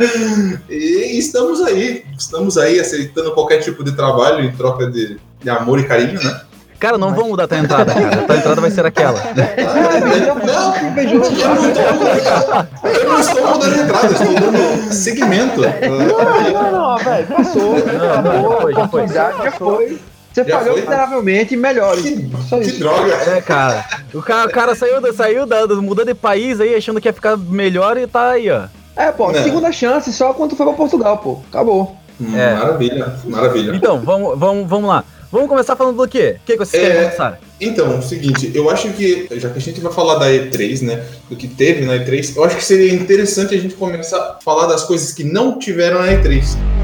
[0.68, 5.78] e estamos aí, estamos aí aceitando qualquer tipo de trabalho em troca de, de amor
[5.78, 6.40] e carinho, né?
[6.80, 8.22] Cara, não vamos mudar a tua entrada, cara.
[8.22, 9.20] A tua entrada vai ser aquela.
[12.82, 15.60] Eu não estou mudando a entrada, estou dando segmento.
[15.60, 15.68] Não,
[16.52, 17.26] não, não, velho.
[17.26, 17.74] Passou.
[17.78, 19.44] Não, não, já foi, já foi.
[19.44, 20.00] Já foi.
[20.32, 21.96] Você Já falhou miseravelmente melhor.
[21.96, 23.12] Que, que droga.
[23.12, 23.84] É, cara.
[24.14, 27.36] O cara, o cara saiu, saiu da, mudou de país aí, achando que ia ficar
[27.36, 28.62] melhor e tá aí, ó.
[28.96, 29.42] É, pô, é.
[29.42, 31.40] segunda chance só quando foi pra Portugal, pô.
[31.50, 31.94] Acabou.
[32.18, 32.54] Hum, é.
[32.54, 33.76] Maravilha, maravilha.
[33.76, 35.04] Então, vamos, vamos, vamos lá.
[35.32, 36.38] Vamos começar falando do quê?
[36.42, 37.40] O que, que vocês é, querem começar?
[37.60, 41.06] Então, o seguinte, eu acho que, já que a gente vai falar da E3, né,
[41.28, 44.66] do que teve na E3, eu acho que seria interessante a gente começar a falar
[44.66, 46.79] das coisas que não tiveram na E3.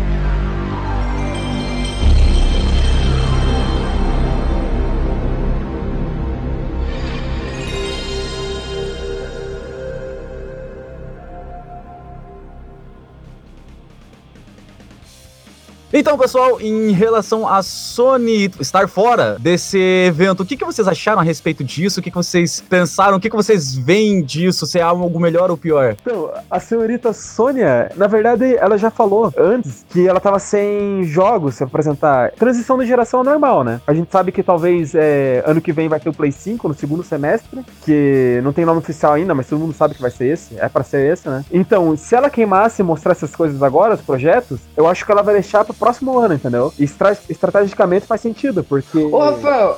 [15.98, 21.22] Então, pessoal, em relação a Sony estar fora desse evento, o que, que vocês acharam
[21.22, 22.00] a respeito disso?
[22.00, 23.16] O que, que vocês pensaram?
[23.16, 24.66] O que, que vocês veem disso?
[24.66, 25.96] Se é algo melhor ou pior?
[25.98, 31.54] Então, a senhorita Sônia, na verdade, ela já falou antes que ela tava sem jogos
[31.54, 32.30] se apresentar.
[32.32, 33.80] Transição de geração é normal, né?
[33.86, 36.74] A gente sabe que talvez é, ano que vem vai ter o Play 5 no
[36.74, 40.26] segundo semestre, que não tem nome oficial ainda, mas todo mundo sabe que vai ser
[40.26, 40.60] esse.
[40.60, 41.42] É para ser esse, né?
[41.50, 45.22] Então, se ela queimasse e mostrar essas coisas agora, os projetos, eu acho que ela
[45.22, 46.72] vai deixar pro próximo ano, entendeu?
[46.80, 48.98] Estra estrategicamente faz sentido, porque.
[48.98, 49.76] Ô, Rafael,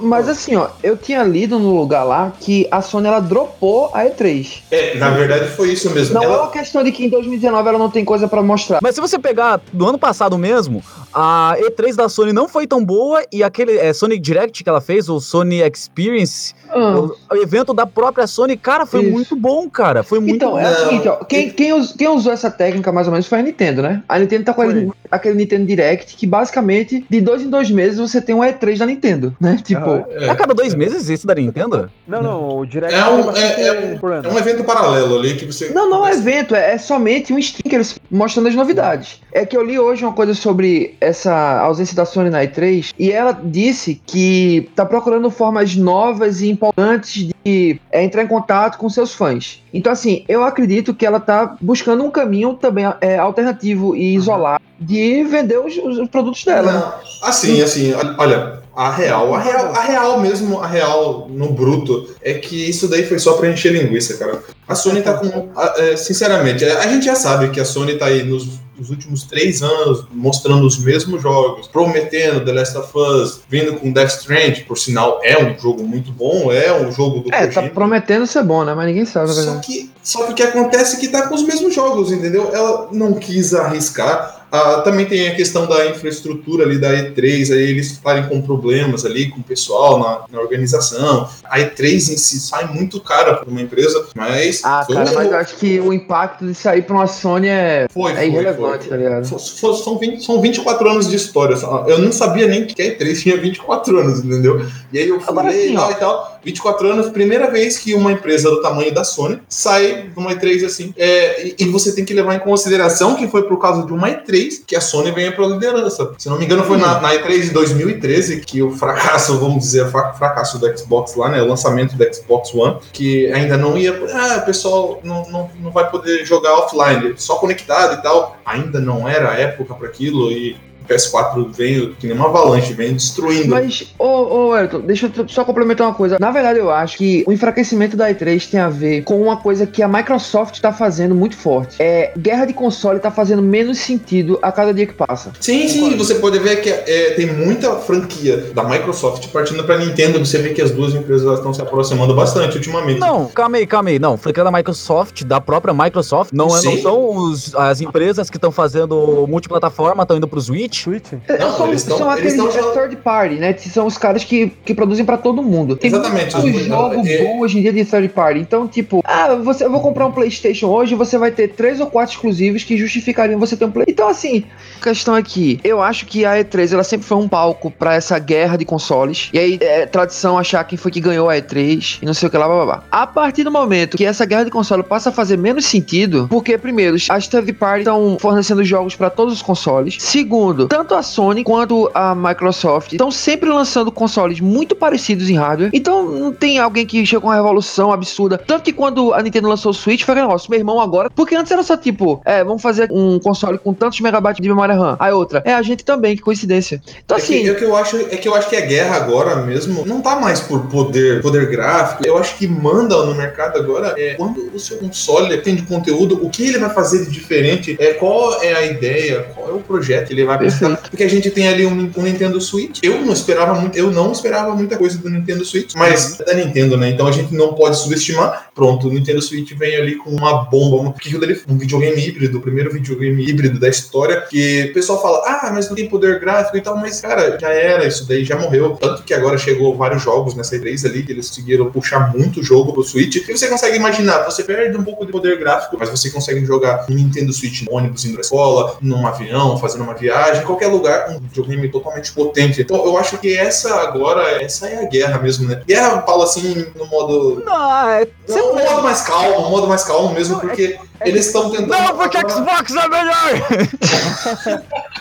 [0.00, 4.04] mas assim, ó, eu tinha lido no lugar lá que a Sony ela dropou a
[4.04, 4.62] E3.
[4.70, 6.14] É, na verdade foi isso mesmo.
[6.14, 6.34] Não ela...
[6.34, 8.80] é uma questão de que em 2019 ela não tem coisa para mostrar.
[8.82, 10.82] Mas se você pegar do ano passado mesmo,
[11.12, 14.80] a E3 da Sony não foi tão boa e aquele é, Sony Direct que ela
[14.80, 16.98] fez, o Sony Experience, ah.
[16.98, 19.10] o, o, evento da própria Sony, cara, foi isso.
[19.10, 20.02] muito bom, cara.
[20.02, 20.60] Foi muito então, bom.
[20.60, 23.40] é o seguinte, ó, quem, quem, us, quem, usou essa técnica mais ou menos foi
[23.40, 24.02] a Nintendo, né?
[24.08, 27.98] A Nintendo tá com aquele, aquele Nintendo Direct que basicamente de dois em dois meses
[27.98, 29.58] você tem um E3 da Nintendo, né?
[29.62, 30.10] Tipo, tipo.
[30.24, 31.90] É, a cada dois meses esse da Nintendo?
[32.06, 33.98] Não, não, o Direct É um- é- é.
[34.24, 35.70] É um evento paralelo ali que você.
[35.70, 39.20] Não, não é evento, é, é somente um stream que eles mostrando as novidades.
[39.32, 43.10] É que eu li hoje uma coisa sobre essa ausência da Sony na E3 e
[43.12, 48.88] ela disse que tá procurando formas novas e importantes de é, entrar em contato com
[48.88, 49.62] seus fãs.
[49.72, 54.60] Então, assim, eu acredito que ela tá buscando um caminho também é, alternativo e isolado
[54.78, 56.72] de vender os, os produtos dela.
[56.72, 56.78] né?
[56.80, 62.08] Não, assim, assim, olha, a real, a real, a real mesmo, a real no bruto,
[62.22, 64.42] é que isso daí foi só pra encher linguiça, cara.
[64.66, 65.50] A Sony tá com.
[65.54, 68.46] a- é, Sinceramente, a gente já sabe que a Sony tá aí nos,
[68.78, 73.92] nos últimos três anos mostrando os mesmos jogos, prometendo The Last of Us, vindo com
[73.92, 77.54] Death Strand, por sinal, é um jogo muito bom, é um jogo do É, tá
[77.60, 77.74] Kojima.
[77.74, 78.72] prometendo ser bom, né?
[78.74, 81.42] Mas ninguém sabe, Só que, só que o que acontece é que tá com os
[81.42, 82.50] mesmos jogos, entendeu?
[82.54, 84.39] Ela não quis arriscar.
[84.52, 89.04] Ah, também tem a questão da infraestrutura ali da E3, aí eles estarem com problemas
[89.04, 91.28] ali com o pessoal na, na organização.
[91.44, 95.26] A E3 em si sai muito cara para uma empresa, mas Ah, cara, um- mas
[95.30, 98.78] eu acho que o impacto de sair pra uma Sony é, foi, é foi, irrelevante,
[98.88, 98.88] foi.
[98.88, 99.24] tá ligado?
[99.26, 101.54] São- São, são, 20, são 24 anos de história.
[101.86, 104.66] Eu não sabia nem que a E3 tinha 24 anos, entendeu?
[104.92, 105.90] E aí eu fui Agora ler sim, e tal ó.
[105.90, 106.39] e tal.
[106.44, 110.64] 24 anos, primeira vez que uma empresa do tamanho da Sony sai de uma E3
[110.64, 110.94] assim.
[110.96, 114.08] É, e, e você tem que levar em consideração que foi por causa de uma
[114.08, 116.12] E3 que a Sony venha pra liderança.
[116.18, 119.90] Se não me engano, foi na, na E3 de 2013 que o fracasso, vamos dizer,
[119.90, 121.42] fracasso do Xbox lá, né?
[121.42, 123.90] O lançamento do Xbox One, que ainda não ia.
[124.12, 128.36] Ah, o pessoal não, não, não vai poder jogar offline, só conectado e tal.
[128.44, 130.56] Ainda não era a época para aquilo e
[130.90, 133.48] PS4 veio que nem uma avalanche, vem destruindo.
[133.50, 134.04] Mas, ô,
[134.48, 136.16] ô, Elton, deixa eu só complementar uma coisa.
[136.18, 139.66] Na verdade, eu acho que o enfraquecimento da E3 tem a ver com uma coisa
[139.66, 141.76] que a Microsoft tá fazendo muito forte.
[141.78, 145.32] É, guerra de console tá fazendo menos sentido a cada dia que passa.
[145.40, 150.18] Sim, sim, você pode ver que é, tem muita franquia da Microsoft partindo para Nintendo.
[150.24, 152.98] Você vê que as duas empresas estão se aproximando bastante ultimamente.
[153.00, 153.98] Não, calma aí, calma aí.
[153.98, 158.36] Não, franquia da Microsoft, da própria Microsoft, não, é, não são os- as empresas que
[158.36, 160.79] estão fazendo multiplataforma, estão indo pro Switch.
[160.80, 161.12] Switch?
[161.38, 163.54] Não, são eles tão- são eles aqueles tão é, third party, né?
[163.58, 165.76] São os caras que, que produzem pra todo mundo.
[165.76, 166.36] Tem Exatamente.
[166.36, 168.40] muito Os- jogo é- bom hoje em dia de third party.
[168.40, 171.86] Então, tipo, ah, você, eu vou comprar um PlayStation hoje, você vai ter três ou
[171.86, 173.86] quatro exclusivos que justificariam você ter um Play.
[173.88, 174.44] Então, assim,
[174.80, 177.94] a questão é que eu acho que a E3 ela sempre foi um palco pra
[177.94, 179.28] essa guerra de consoles.
[179.32, 182.30] E aí é tradição achar quem foi que ganhou a E3 e não sei o
[182.30, 182.84] que lá, blá, blá, blá.
[182.90, 186.56] A partir do momento que essa guerra de console passa a fazer menos sentido, porque,
[186.58, 189.96] primeiro, as third party estão fornecendo jogos pra todos os consoles.
[189.98, 195.70] Segundo, tanto a Sony quanto a Microsoft estão sempre lançando consoles muito parecidos em hardware.
[195.74, 198.38] Então não tem alguém que chega com uma revolução absurda.
[198.38, 201.10] Tanto que quando a Nintendo lançou o Switch, foi aquele negócio, meu irmão agora.
[201.10, 204.76] Porque antes era só tipo, é, vamos fazer um console com tantos megabytes de memória
[204.76, 204.96] RAM.
[205.00, 206.80] Aí outra, é a gente também, que coincidência.
[207.04, 207.50] Então É que, assim.
[207.50, 210.20] é que eu acho, é que eu acho que a guerra agora mesmo não tá
[210.20, 212.06] mais por poder, poder gráfico.
[212.06, 216.24] Eu acho que manda no mercado agora é quando o seu console tem de conteúdo,
[216.24, 219.58] o que ele vai fazer de diferente, é qual é a ideia, qual é o
[219.58, 220.38] projeto que ele vai.
[220.68, 220.90] Perfeito.
[220.90, 222.80] Porque a gente tem ali um, um Nintendo Switch.
[222.82, 226.34] Eu não esperava muito, eu não esperava muita coisa do Nintendo Switch, mas é da
[226.34, 226.90] Nintendo, né?
[226.90, 228.50] Então a gente não pode subestimar.
[228.54, 232.38] Pronto, o Nintendo Switch vem ali com uma bomba, um, que dele- um videogame híbrido,
[232.38, 236.18] o primeiro videogame híbrido da história, que o pessoal fala, ah, mas não tem poder
[236.20, 238.76] gráfico e tal, mas cara, já era, isso daí já morreu.
[238.80, 242.72] Tanto que agora chegou vários jogos nessa E3 ali, que eles conseguiram puxar muito jogo
[242.72, 243.16] pro Switch.
[243.16, 246.86] E você consegue imaginar, você perde um pouco de poder gráfico, mas você consegue jogar
[246.90, 250.68] um Nintendo Switch no ônibus indo pra escola, num avião, fazendo uma viagem, em qualquer
[250.68, 252.62] lugar, um videogame totalmente potente.
[252.62, 255.62] Então eu acho que essa agora, essa é a guerra mesmo, né?
[255.66, 257.42] Guerra, falo assim, no modo.
[257.44, 258.06] Não, é.
[258.36, 261.68] Não, um modo mais calmo, um modo mais calmo mesmo, é porque eles estão tentando.
[261.68, 263.30] Não, porque agora- Xbox é melhor!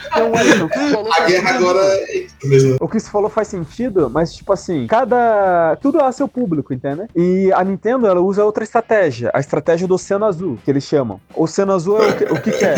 [0.09, 2.77] Então, A guerra agora é isso mesmo.
[2.81, 5.77] O que você falou faz sentido, mas tipo assim, cada.
[5.81, 7.03] Tudo é seu público, entende?
[7.15, 11.19] E a Nintendo, ela usa outra estratégia, a estratégia do Oceano Azul, que eles chamam.
[11.35, 12.75] O Oceano Azul é o que, o que que é?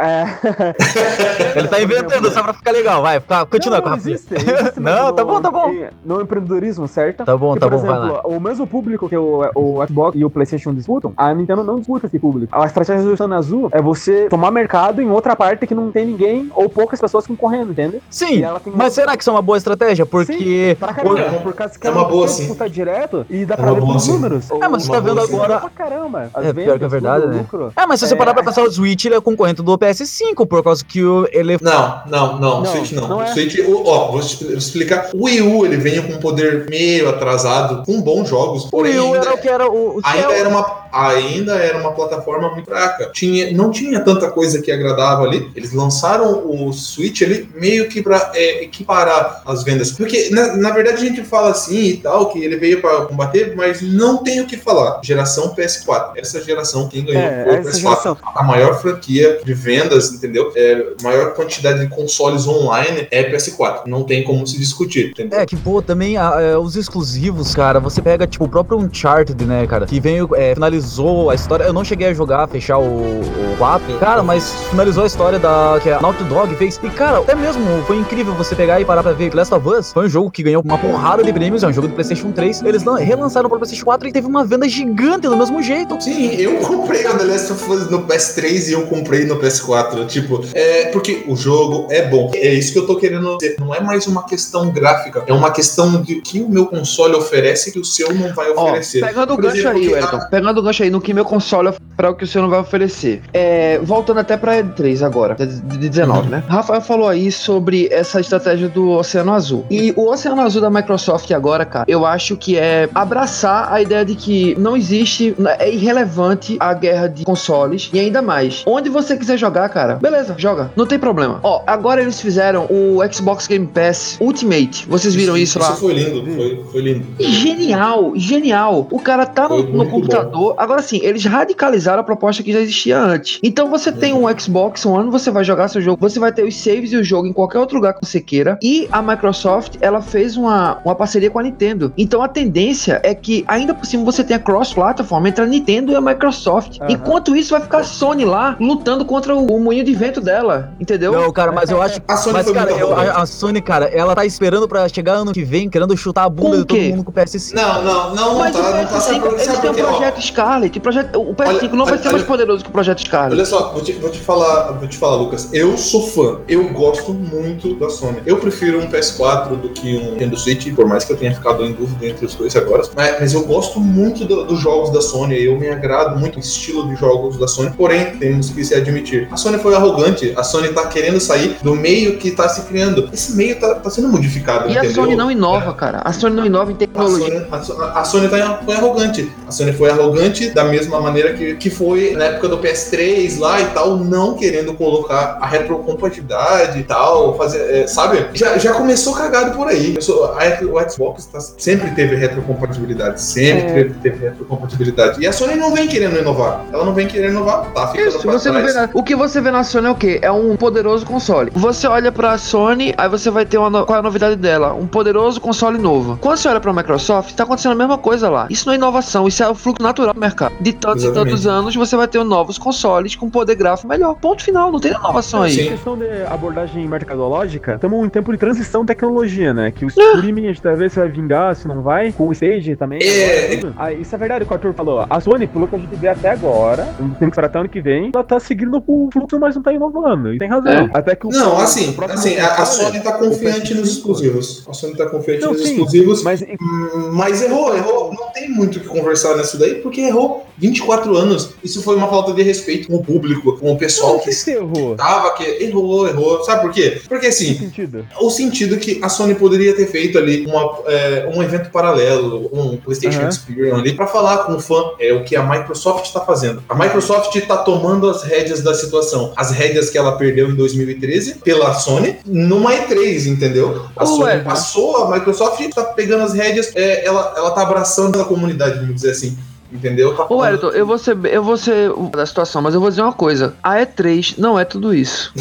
[0.00, 1.54] é...
[1.58, 4.80] Ele tá inventando só pra ficar legal, vai, fica- continua não, com a existe, existe
[4.80, 5.72] Não, mesmo tá bom, tá bom.
[6.04, 7.24] No empreendedorismo, certo?
[7.24, 8.22] Tá bom, Que, tá por bom, vai exemplo, lá.
[8.26, 12.06] o mesmo público que o, o Xbox e o PlayStation disputam, a Nintendo não disputa
[12.06, 12.48] esse público.
[12.56, 16.06] A estratégia do Oceano Azul é você tomar mercado em outra parte que não tem
[16.06, 18.00] ninguém ou poucas pessoas concorrendo, entende?
[18.10, 20.04] Sim, ela tem mas será que isso é uma boa estratégia?
[20.04, 20.76] Porque.
[20.80, 22.42] Pra caramba, É, por causa que é ela uma boa, sim.
[22.42, 24.12] disputar direto e dá É pra ver pelos sim.
[24.12, 24.50] números.
[24.50, 25.34] É, mas você tá vendo boa, sim.
[25.34, 25.60] agora.
[25.60, 26.30] Pra caramba.
[26.34, 27.38] As É, pior vendas, que é verdade, tudo, né?
[27.40, 27.72] lucro.
[27.76, 28.16] É, mas se você É.
[28.16, 31.56] parar pra pensar, o Switch ele é concorrente do PS5, por causa que o- ele.
[31.60, 33.08] Não, não, não, Não, Switch não.
[33.08, 33.26] não é.
[33.28, 35.10] Switch, o- ó, vou explicar.
[35.14, 38.98] O Wii U ele veio com um poder meio atrasado, com bons jogos, O Wii
[38.98, 39.83] U ainda, era o que era o.
[39.84, 43.10] o ainda era uma ainda era uma plataforma muito fraca.
[43.12, 45.50] Tinha, não tinha tanta coisa que agradava ali.
[45.54, 49.90] Eles lançaram o Switch ele meio que para é, equiparar as vendas.
[49.90, 53.54] Porque, na, na, verdade, a gente fala assim e tal, que ele veio para combater,
[53.56, 55.00] mas não tem o que falar.
[55.02, 56.12] Geração PS4.
[56.16, 57.80] Essa geração, quem ganhou é, foi o PS4.
[57.80, 58.18] Geração.
[58.34, 60.52] A maior franquia de vendas, entendeu?
[60.54, 63.82] É, maior quantidade de consoles online é PS4.
[63.86, 65.38] Não tem como se discutir, entendeu?
[65.38, 69.44] É, que, pô, também a, é, os exclusivos, cara, você pega, tipo, o próprio Uncharted,
[69.44, 71.64] né, cara, que veio, é, finalizou a história.
[71.64, 75.78] Eu não cheguei a jogar, fechar o, o 4, cara, mas finalizou a história da
[75.82, 76.80] que a Naughty Dog fez.
[76.82, 79.92] E, cara, até mesmo foi incrível você pegar e parar pra ver Last of Us.
[79.92, 82.62] Foi um jogo que ganhou uma porrada de prêmios, é um jogo do PlayStation 3.
[82.62, 86.00] Eles não, relançaram pro PlayStation 4 e teve uma venda gigante do mesmo jeito.
[86.00, 90.06] Sim, eu comprei o The Last of Us no PS3 e eu comprei no PS4.
[90.06, 92.30] Tipo, é porque o jogo é bom.
[92.34, 93.56] É isso que eu tô querendo dizer.
[93.58, 97.72] Não é mais uma questão gráfica, é uma questão de que o meu console oferece
[97.72, 99.02] que o seu não vai oferecer.
[99.02, 100.16] Ó, pegando o gancho exemplo, aí, Elton.
[100.16, 100.24] A...
[100.26, 102.60] Pegando o gancho aí no que meu console para o que o seu não vai
[102.60, 103.22] oferecer.
[103.32, 106.28] É, voltando até pra E3 agora, de, de 19, uhum.
[106.28, 106.44] né?
[106.48, 109.64] Rafael falou aí sobre essa estratégia do Oceano Azul.
[109.70, 114.04] E o Oceano Azul da Microsoft agora, cara, eu acho que é abraçar a ideia
[114.04, 118.62] de que não existe, é irrelevante a guerra de consoles e ainda mais.
[118.66, 121.40] Onde você quiser jogar, cara, beleza, joga, não tem problema.
[121.42, 124.86] Ó, agora eles fizeram o Xbox Game Pass Ultimate.
[124.88, 125.72] Vocês viram isso, isso lá?
[125.72, 127.06] Isso foi lindo, foi, foi lindo.
[127.20, 128.86] Genial, genial.
[128.90, 130.54] O cara tá no, no computador.
[130.54, 130.54] Bom.
[130.58, 133.38] Agora sim, eles radicalizaram a proposta que já existia antes.
[133.42, 133.96] Então você uhum.
[133.96, 136.96] tem um Xbox One, você vai jogar seu jogo, você vai ter os saves e
[136.96, 138.58] o jogo em qualquer outro lugar que você queira.
[138.62, 141.92] E a Microsoft, ela fez uma, uma parceria com a Nintendo.
[141.96, 145.96] Então a tendência é que ainda por cima você tenha cross-platform entre a Nintendo e
[145.96, 146.78] a Microsoft.
[146.80, 146.86] Uhum.
[146.88, 150.72] Enquanto isso, vai ficar a Sony lá lutando contra o, o moinho de vento dela,
[150.80, 151.12] entendeu?
[151.12, 152.00] Não, cara, mas eu acho.
[152.06, 155.32] A Sony, mas, cara, eu, a, a, Sony, cara, ela tá esperando pra chegar ano
[155.32, 157.54] que vem, querendo chutar a bunda de todo mundo com o PS5.
[157.54, 159.00] Não, não, não, mas não tá, não tá.
[159.40, 160.78] Eles têm o projeto Scarlet.
[160.78, 163.34] O, projeto, o PS5 olha, não vai olha, ser mais poderoso que o projeto Scarlet.
[163.34, 165.48] Olha só, vou te, vou te falar, vou te falar, Lucas.
[165.52, 166.40] Eu sou fã.
[166.48, 168.22] Eu gosto muito da Sony.
[168.26, 171.64] Eu prefiro um PS4 do que um Nintendo Switch, por mais que eu tenha ficado
[171.64, 172.82] em dúvida entre os dois agora.
[172.94, 175.42] Mas, mas eu gosto muito do, dos jogos da Sony.
[175.42, 177.70] Eu me agrado muito o estilo de jogos da Sony.
[177.76, 179.28] Porém, temos que se admitir.
[179.30, 180.32] A Sony foi arrogante.
[180.36, 183.08] A Sony tá querendo sair do meio que tá se criando.
[183.12, 184.68] Esse meio tá, tá sendo modificado.
[184.68, 184.90] E entendeu?
[184.90, 185.74] a Sony não inova, é.
[185.74, 186.02] cara.
[186.04, 187.48] A Sony não inova em tecnologia.
[187.50, 189.23] A Sony, a, a Sony tá, foi arrogante.
[189.46, 193.60] A Sony foi arrogante da mesma maneira que, que foi na época do PS3 lá
[193.60, 198.26] e tal, não querendo colocar a retrocompatibilidade e tal, fazer, é, sabe?
[198.34, 199.96] Já, já começou cagado por aí.
[199.98, 203.72] A, o Xbox tá, sempre teve retrocompatibilidade, sempre é.
[203.74, 205.20] teve, teve retrocompatibilidade.
[205.20, 206.64] E a Sony não vem querendo inovar.
[206.72, 208.90] Ela não vem querendo inovar, tá ficando Isso, você não vê nada.
[208.94, 210.18] O que você vê na Sony é o quê?
[210.22, 211.50] É um poderoso console.
[211.54, 213.86] Você olha pra Sony, aí você vai ter uma no...
[213.86, 214.72] qual é a novidade dela?
[214.72, 216.18] Um poderoso console novo.
[216.20, 218.46] Quando você olha pra Microsoft, tá acontecendo a mesma coisa lá.
[218.50, 220.54] Isso não é inovação, isso é o fluxo natural do mercado.
[220.60, 221.28] De tantos Exatamente.
[221.28, 224.14] e tantos anos, você vai ter novos consoles com poder gráfico melhor.
[224.14, 225.60] Ponto final, não tem inovação aí.
[225.60, 229.70] Em questão de abordagem mercadológica, estamos em tempo de transição de tecnologia, né?
[229.70, 232.12] Que o streaming, a gente vai ver se vai vingar, se não vai.
[232.12, 233.00] Com o Stage também.
[233.02, 233.60] É.
[233.76, 235.06] Ah, isso é verdade o que o Arthur falou.
[235.08, 237.68] A Sony, pelo que a gente vê até agora, não tem que esperar até ano
[237.68, 240.32] que vem, ela tá seguindo o fluxo, mas não tá inovando.
[240.32, 240.72] E tem razão.
[240.72, 240.90] É.
[240.92, 244.64] Até que o Não, assim, assim a, a Sony tá confiante nos exclusivos.
[244.68, 246.22] A Sony tá confiante não, nos sim, exclusivos.
[246.22, 246.42] Mas...
[246.42, 248.14] Hum, mas errou, errou.
[248.14, 251.50] Não tem muito o que conversar nisso daí, porque errou 24 anos.
[251.62, 254.94] Isso foi uma falta de respeito com o público, com o pessoal que, que errou.
[254.96, 256.42] tava que errou, errou.
[256.44, 257.00] Sabe por quê?
[257.08, 258.06] Porque assim, sentido?
[258.20, 262.76] o sentido que a Sony poderia ter feito ali uma, é, um evento paralelo, um
[262.76, 263.28] PlayStation uhum.
[263.28, 266.62] Experience ali, para falar com o fã é o que a Microsoft está fazendo.
[266.68, 271.36] A Microsoft está tomando as rédeas da situação, as rédeas que ela perdeu em 2013
[271.36, 273.86] pela Sony numa E3, entendeu?
[273.96, 274.38] A Sony é.
[274.38, 279.10] passou, a Microsoft está pegando as rédeas, é, ela, ela tá abraçando a comunidade, dizer
[279.10, 279.36] assim.
[279.74, 280.14] Entendeu?
[280.14, 283.02] Tá Ô, Elton, eu vou ser, eu vou ser da situação, mas eu vou dizer
[283.02, 283.54] uma coisa.
[283.60, 285.32] A E3 não é tudo isso.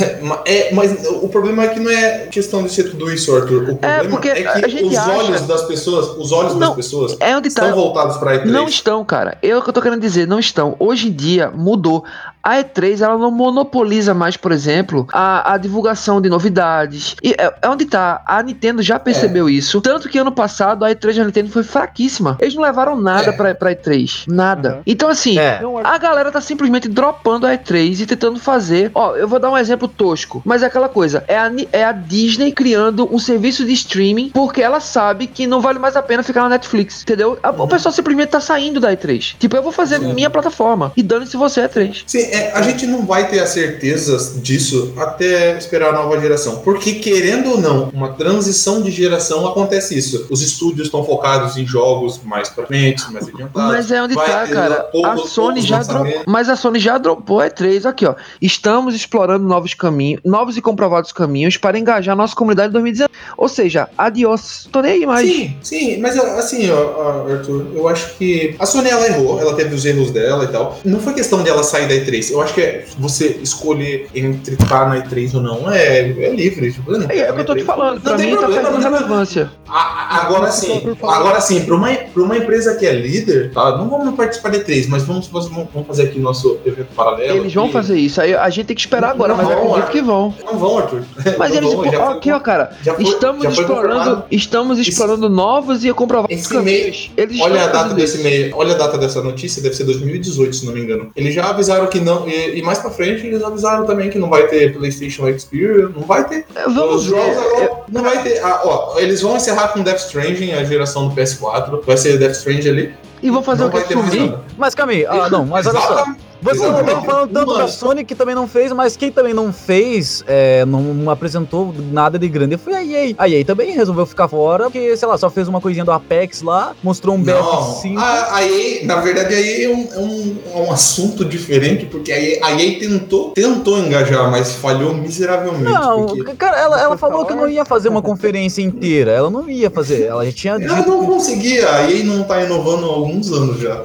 [0.46, 3.69] É, é, mas o problema é que não é questão de ser tudo isso, Arthur.
[3.69, 5.12] O é, problema é, é que os acha...
[5.12, 7.76] olhos das pessoas, os olhos não, das pessoas é onde estão tá...
[7.76, 8.46] voltados para E3.
[8.46, 9.38] Não estão, cara.
[9.41, 10.76] É o que eu tô querendo dizer, não estão.
[10.80, 12.04] Hoje em dia mudou.
[12.41, 17.15] A E3 ela não monopoliza mais, por exemplo, a, a divulgação de novidades.
[17.24, 18.22] E é, é onde tá.
[18.26, 19.52] A Nintendo já percebeu é.
[19.52, 19.80] isso.
[19.80, 22.38] Tanto que ano passado a E3 da Nintendo foi fraquíssima.
[22.41, 23.32] Eles não levaram nada é.
[23.32, 24.22] pra, pra E3.
[24.27, 24.75] Nada.
[24.75, 24.81] Uhum.
[24.86, 25.62] Então, assim, é.
[25.83, 28.91] a galera tá simplesmente dropando a E3 e tentando fazer.
[28.93, 30.41] Ó, eu vou dar um exemplo tosco.
[30.45, 31.23] Mas é aquela coisa.
[31.27, 35.62] É a, é a Disney criando um serviço de streaming porque ela sabe que não
[35.62, 37.01] vale mais a pena ficar na Netflix.
[37.01, 37.38] Entendeu?
[37.43, 37.63] Uhum.
[37.63, 39.36] O pessoal simplesmente tá saindo da E3.
[39.39, 40.13] Tipo, eu vou fazer Sim.
[40.13, 40.91] minha plataforma.
[40.95, 42.03] E dane-se você é E3.
[42.05, 46.57] Sim, é, a gente não vai ter a certeza disso até esperar a nova geração.
[46.57, 50.28] Porque, querendo ou não, uma transição de geração acontece isso.
[50.30, 53.71] Os estúdios estão focados em jogos mais pra frente, mais adiantados.
[53.71, 54.89] Mas é onde vai tá, cara.
[55.06, 56.24] A Sony já dropou.
[56.28, 58.16] Mas a Sony já dropou a E3 aqui, ó.
[58.41, 63.12] Estamos explorando novos caminhos, novos e comprovados caminhos para engajar nossa comunidade em 2019.
[63.38, 64.68] Ou seja, adiós.
[64.72, 65.28] Tô nem aí mais.
[65.30, 69.74] Sim, sim, mas assim, ó, Arthur, eu acho que a Sony ela errou, ela teve
[69.76, 70.80] os erros dela e tal.
[70.86, 72.32] Não foi questão dela sair da E3.
[72.32, 76.72] Eu acho que é você escolher entre estar na E3 ou não é, é livre.
[76.72, 78.01] Tipo, não É, é o que eu tô te falando.
[78.01, 79.51] Pra mim, tá perdendo relevância.
[79.68, 83.78] A- Agora sim, agora sim, para uma, pra uma empresa que é líder, tá?
[83.78, 87.38] Não vamos participar da E3, mas vamos, vamos, fazer aqui nosso evento paralelo.
[87.39, 88.22] Eles vão fazer isso.
[88.22, 89.91] Aí a gente tem que esperar agora, Não mas vão, acredito é.
[89.91, 90.34] que vão.
[90.46, 91.04] Não vão, Arthur.
[91.38, 91.74] Mas Não eles.
[91.74, 92.72] vão, já aqui, ó, cara.
[92.84, 94.24] já foi- estamos já explorando.
[94.32, 97.12] Estamos Esse- explorando novos e comprovados Esse caminhos.
[97.18, 100.66] Eles Olha a data desse meio, olha a data dessa notícia, deve ser 2018, se
[100.66, 101.12] não me engano.
[101.16, 104.30] Eles já avisaram que não, e, e mais pra frente eles avisaram também que não
[104.30, 106.46] vai ter PlayStation Experience, não vai ter.
[106.56, 107.10] É, Vamos Os ver.
[107.18, 108.39] jogos agora não vai ter.
[108.44, 112.34] ah, ó, eles vão encerrar com Death Stranding, a geração do PS4, vai ser Death
[112.38, 112.94] Stranding ali.
[113.24, 114.36] E vão fazer não o mais Sumir?
[114.57, 116.05] Mas Camille, ah, não, mas olha só.
[116.52, 116.86] Exatamente.
[116.86, 120.24] Você não falando tanto da Sony que também não fez, mas quem também não fez,
[120.28, 123.16] é, não apresentou nada de grande foi a EA.
[123.18, 126.41] A EA também resolveu ficar fora, porque, sei lá, só fez uma coisinha do Apex
[126.41, 127.98] lá, mostrou um Não, BF5.
[127.98, 131.86] a, a EA, na verdade, a EA é um, é um, é um assunto diferente,
[131.86, 135.64] porque a EA, a EA tentou, tentou engajar, mas falhou miseravelmente.
[135.64, 139.12] Não, porque cara, ela, ela falou que não ia fazer uma conferência inteira.
[139.12, 140.04] Ela não ia fazer.
[140.04, 143.84] Ela já tinha ela não conseguia, a EA não tá inovando há alguns anos já.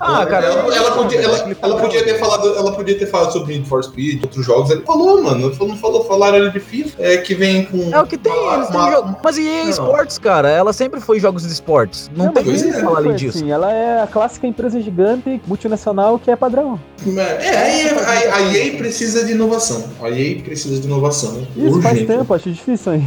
[0.00, 0.46] Ah, cara.
[0.46, 3.82] ela, ela podia, ela, ela podia ter falado, ela podia ter falado sobre Need for
[3.84, 4.70] Speed, outros jogos.
[4.70, 7.90] Ele falou, mano, não falou, falaram de FIFA, é, que vem com.
[7.92, 9.16] É o que tem, uma- eles têm uma- jogo.
[9.22, 9.70] Mas EA Não.
[9.70, 12.10] Esportes, cara, ela sempre foi jogos de esportes.
[12.16, 13.38] Não, Não, tem mas o que é, falar além disso.
[13.38, 16.78] assim, ela é a clássica empresa gigante multinacional que é padrão.
[17.16, 19.84] É, a EA, a, a EA precisa de inovação.
[20.02, 21.46] A EA precisa de inovação.
[21.56, 22.06] Isso faz urgente.
[22.06, 23.02] tempo, acho difícil aí.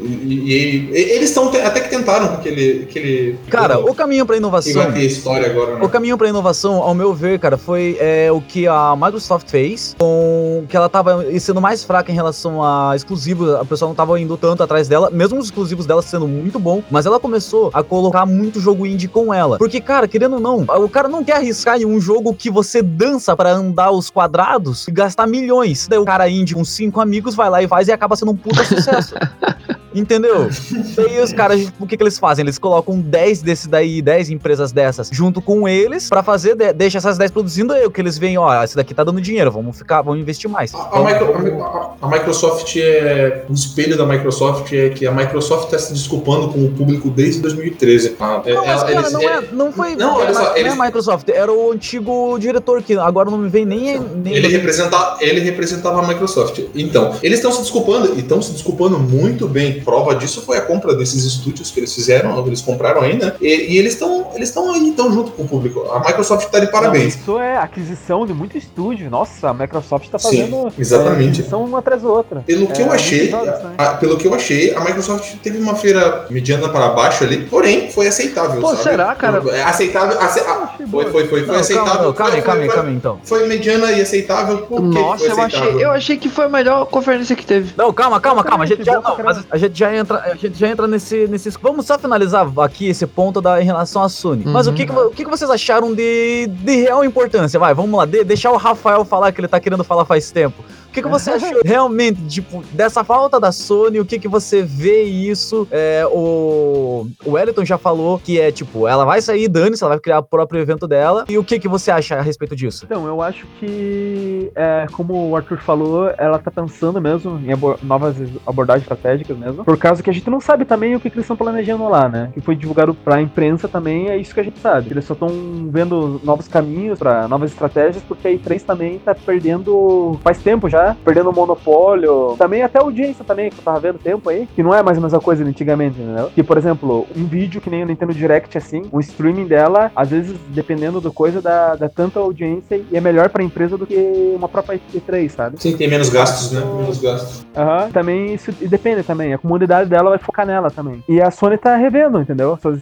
[0.00, 2.82] E, e- e- eles estão até que tentaram com aquele.
[2.88, 4.72] aquele Cara, o caminho pra que inovação.
[4.82, 5.84] vai ter história agora, né?
[5.84, 9.94] O caminho pra inovação, ao meu ver, cara, foi é, o que a Microsoft fez,
[9.98, 14.18] com que ela tava sendo mais fraca em relação a exclusivos, a pessoa não tava
[14.18, 17.82] indo tanto atrás dela, mesmo os exclusivos dela sendo muito bom, mas ela começou a
[17.82, 19.58] colocar muito jogo indie com ela.
[19.58, 22.82] Porque, cara, querendo ou não, o cara não quer arriscar em um jogo que você
[22.82, 25.86] dança pra andar os quadrados e gastar milhões.
[25.86, 28.36] Daí o cara indie com cinco amigos vai lá e faz e acaba sendo um
[28.36, 29.14] puta sucesso.
[29.98, 30.48] Entendeu?
[30.96, 32.44] Daí os caras, o que, que eles fazem?
[32.44, 36.98] Eles colocam 10 desses daí, 10 empresas dessas, junto com eles, pra fazer, de- deixa
[36.98, 39.76] essas 10 produzindo aí, o que eles veem, ó, esse daqui tá dando dinheiro, vamos
[39.76, 40.74] ficar, vamos investir mais.
[40.74, 43.44] A, a Micro- a- a Microsoft é.
[43.48, 47.40] O espelho da Microsoft é que a Microsoft está se desculpando com o público desde
[47.40, 48.10] 2013.
[48.10, 48.42] tá?
[48.44, 49.96] É, Não, mas, cara, eles- não, é, não foi.
[49.96, 53.38] Não, olha só, não é eles- a Microsoft, era o antigo diretor que agora não
[53.38, 53.98] me vem nem.
[54.00, 56.60] nem Ele, representa, ele representava a Microsoft.
[56.74, 59.80] Então, eles estão se desculpando e estão se desculpando muito bem.
[59.88, 63.32] Prova disso foi a compra desses estúdios que eles fizeram, eles compraram aí, né?
[63.40, 65.80] E, e eles estão eles estão aí, então, junto com o público.
[65.90, 67.14] A Microsoft está de parabéns.
[67.14, 69.08] Não, isso é aquisição de muito estúdio.
[69.08, 71.46] Nossa, a Microsoft tá Sim, fazendo exatamente.
[71.50, 72.40] é, uma atrás da outra.
[72.46, 73.74] Pelo que É, eu achei, muitos jogos, né?
[73.78, 77.90] a- pelo que eu achei, a Microsoft teve uma feira mediana para baixo ali, porém
[77.90, 78.60] foi aceitável.
[78.60, 78.82] Pô, sabe?
[78.82, 79.42] será, cara?
[79.50, 80.20] É aceitável.
[80.20, 82.12] ace- ah, achei foi, foi, foi, foi Não, aceitável.
[82.12, 83.18] calma, calma, foi, calma, foi, então.
[83.24, 84.58] foi mediana e aceitável.
[84.58, 85.80] Por que Nossa, eu achei, aceitável?
[85.80, 87.72] eu achei que foi a melhor conferência que teve.
[87.76, 88.64] Não, calma, calma, calma.
[88.64, 91.50] A gente já, não, mas a gente já entra, a gente já entra nesse, nesse.
[91.60, 94.44] Vamos só finalizar aqui esse ponto da, em relação à Sony.
[94.46, 94.76] Mas o Uhum.
[94.76, 97.58] que, que, o que, que vocês acharam de, de real importância?
[97.58, 100.62] Vai, vamos lá, de- deixar o Rafael falar que ele tá querendo falar faz tempo.
[100.88, 104.00] O que, que você achou realmente, tipo, dessa falta da Sony?
[104.00, 105.68] O que, que você vê isso?
[105.70, 110.00] É, o, o Wellington já falou que é, tipo, ela vai sair, dane-se, ela vai
[110.00, 111.24] criar o próprio evento dela.
[111.28, 112.84] E o que, que você acha a respeito disso?
[112.84, 118.16] Então, eu acho que, é, como o Arthur falou, ela tá pensando mesmo em novas
[118.46, 119.64] abordagens estratégicas mesmo.
[119.64, 122.08] Por causa que a gente não sabe também o que, que eles estão planejando lá,
[122.08, 122.30] né?
[122.32, 124.90] Que foi divulgado pra imprensa também, é isso que a gente sabe.
[124.90, 125.28] Eles só estão
[125.70, 130.77] vendo novos caminhos pra novas estratégias, porque a E3 também tá perdendo, faz tempo já,
[131.04, 132.34] perdendo o monopólio.
[132.38, 134.98] Também até a audiência também, que eu tava vendo tempo aí, que não é mais
[134.98, 136.30] a mesma coisa antigamente, entendeu?
[136.34, 140.08] Que, por exemplo, um vídeo que nem o Nintendo Direct, assim, um streaming dela, às
[140.10, 143.96] vezes, dependendo do coisa, dá, dá tanta audiência e é melhor pra empresa do que
[144.36, 145.60] uma própria E3, sabe?
[145.60, 146.62] Sim, tem menos gastos, né?
[146.76, 147.44] Menos gastos.
[147.56, 147.90] Aham.
[147.92, 149.32] Também isso depende também.
[149.34, 151.02] A comunidade dela vai focar nela também.
[151.08, 152.58] E a Sony tá revendo, entendeu?
[152.60, 152.80] Suas,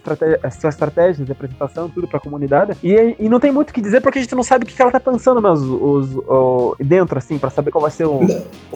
[0.59, 2.73] suas estratégias de apresentação, tudo pra comunidade.
[2.83, 4.79] E, e não tem muito o que dizer porque a gente não sabe o que
[4.81, 8.21] ela tá pensando mesmo, os, o- dentro, assim, pra saber qual vai ser o,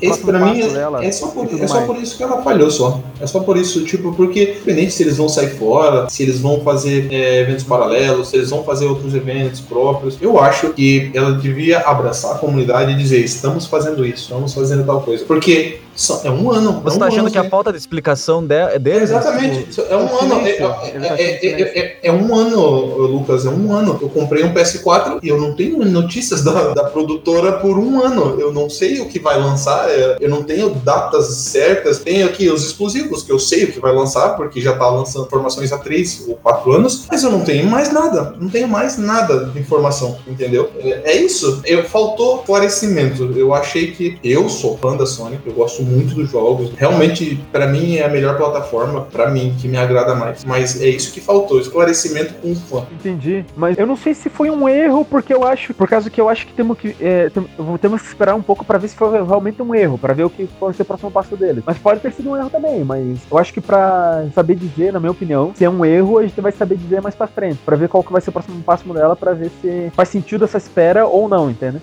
[0.01, 1.03] Esse pra mim é, dela.
[1.03, 1.87] é só, por, e é só mais.
[1.87, 2.99] por isso que ela falhou só.
[3.19, 6.61] É só por isso, tipo, porque independente se eles vão sair fora, se eles vão
[6.61, 11.33] fazer é, eventos paralelos, se eles vão fazer outros eventos próprios, eu acho que ela
[11.33, 15.25] devia abraçar a comunidade de dizer, estamos fazendo isso, estamos fazendo tal coisa.
[15.25, 16.81] Porque só- é um ano.
[16.83, 17.49] Você é um tá achando ano, que a né?
[17.49, 19.09] falta de explicação de, É, deles.
[19.09, 20.35] Exatamente, Isso é um é um ano.
[20.47, 22.59] É, é- tá é- é- é- é um ano,
[23.07, 23.97] Lucas, é um ano.
[24.01, 28.39] Eu comprei um PS4 e eu não tenho notícias da, da produtora por um ano.
[28.39, 31.99] Eu não sei o que vai lançar, é, eu não tenho datas certas.
[31.99, 35.25] Tenho aqui os exclusivos, que eu sei o que vai lançar, porque já tá lançando
[35.25, 38.33] informações há três ou quatro anos, mas eu não tenho mais nada.
[38.39, 40.69] Não tenho mais nada de informação, entendeu?
[40.79, 41.61] É, é isso.
[41.65, 43.31] Eu, faltou esclarecimento.
[43.35, 46.71] Eu achei que eu sou fã da Sony, eu gosto muito dos jogos.
[46.77, 50.43] Realmente, pra mim, é a melhor plataforma, pra mim, que me agrada mais.
[50.45, 52.83] Mas é isso que faltou, esclarecimento com o fã.
[52.91, 53.45] Entendi.
[53.55, 55.73] Mas eu não sei se foi um erro, porque eu acho.
[55.73, 56.95] Por causa que eu acho que temos que.
[56.99, 57.47] É, tem-
[57.81, 60.29] temos que esperar um pouco pra ver se foi realmente um erro, pra ver o
[60.29, 61.63] que pode ser o próximo passo dele.
[61.65, 64.99] Mas pode ter sido um erro também, mas eu acho que pra saber dizer, na
[64.99, 67.57] minha opinião, se é um erro, a gente vai saber dizer mais pra frente.
[67.65, 70.45] Pra ver qual que vai ser o próximo passo dela, pra ver se faz sentido
[70.45, 71.77] essa espera ou não, entende?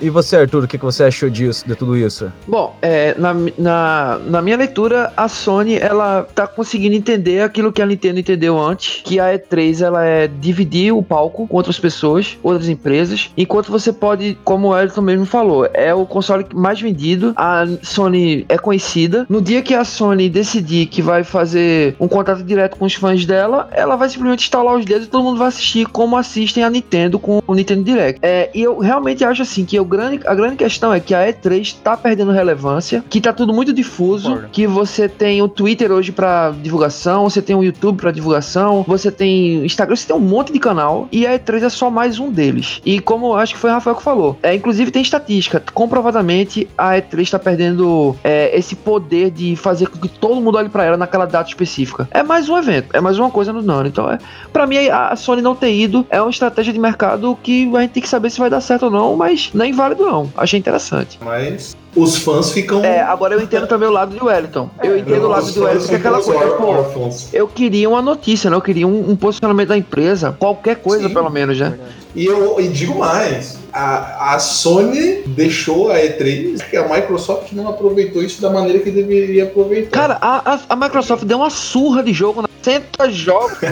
[0.00, 2.32] E você, Arthur, o que, você achou disso, de tudo isso?
[2.46, 7.80] Bom, é, na, na, na minha leitura, a Sony ela tá conseguindo entender aquilo que
[7.80, 12.38] a Nintendo entendeu antes, que a E3 ela é dividir o palco com outras pessoas,
[12.42, 17.32] outras empresas, enquanto você pode, como o Elton mesmo falou, é o console mais vendido,
[17.36, 19.26] a Sony é conhecida.
[19.28, 23.24] No dia que a Sony decidir que vai fazer um contato direto com os fãs
[23.24, 26.70] dela, ela vai simplesmente instalar os dedos e todo mundo vai assistir como assistem a
[26.70, 28.20] Nintendo com o Nintendo Direct.
[28.22, 31.26] É, e eu realmente acho assim que o grande, a grande questão é que a
[31.26, 34.48] E3 tá perdendo relevância, que tá tudo muito difuso, Concordo.
[34.50, 39.10] que você tem o Twitter hoje pra divulgação, você tem o YouTube pra divulgação, você
[39.10, 42.30] tem Instagram, você tem um monte de canal e a E3 é só mais um
[42.30, 42.80] deles.
[42.84, 46.68] E como eu acho que foi o Rafael que falou, é, inclusive tem estatística, comprovadamente
[46.76, 50.84] a E3 tá perdendo é, esse poder de fazer com que todo mundo olhe pra
[50.84, 52.08] ela naquela data específica.
[52.10, 53.88] É mais um evento, é mais uma coisa no ano.
[53.88, 54.18] Então, é,
[54.52, 57.92] para mim, a Sony não ter ido é uma estratégia de mercado que a gente
[57.92, 60.32] tem que saber se vai dar certo ou não, mas não é inválido não.
[60.36, 61.18] Achei interessante.
[61.22, 62.84] Mas os fãs ficam.
[62.84, 64.70] É, agora eu entendo também o lado do Wellington.
[64.82, 68.50] Eu entendo o lado fãs Wellington, que é aquela coisa, pô, eu queria uma notícia,
[68.50, 68.56] né?
[68.56, 71.14] Eu queria um, um posicionamento da empresa, qualquer coisa Sim.
[71.14, 71.78] pelo menos, né?
[72.14, 77.68] E eu e digo mais, a, a Sony deixou a E3, que a Microsoft não
[77.68, 79.90] aproveitou isso da maneira que deveria aproveitar.
[79.90, 83.58] Cara, a, a, a Microsoft deu uma surra de jogo na 60 jogos.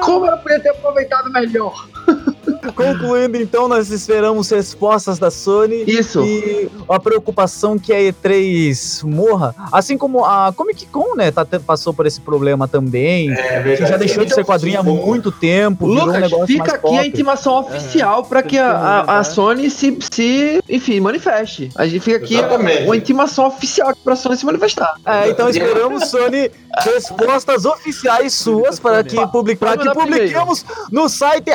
[0.00, 1.88] Como ela podia ter aproveitado melhor?
[2.72, 5.84] Concluindo, então, nós esperamos respostas da Sony.
[5.86, 6.22] Isso.
[6.24, 11.92] E a preocupação que a E3 morra, assim como a Comic Con, né, tá, passou
[11.92, 16.02] por esse problema também, é que já deixou de ser quadrinho há muito tempo, virou
[16.02, 16.98] um Lucas, negócio fica mais aqui pop.
[16.98, 21.70] a intimação oficial pra que a, a, a Sony se, se, enfim, manifeste.
[21.76, 22.84] A gente fica aqui Exatamente.
[22.84, 24.94] uma intimação oficial pra Sony se manifestar.
[25.04, 26.50] É, então esperamos, Sony,
[26.84, 31.50] respostas oficiais suas para que, public, para Pode que publiquemos no site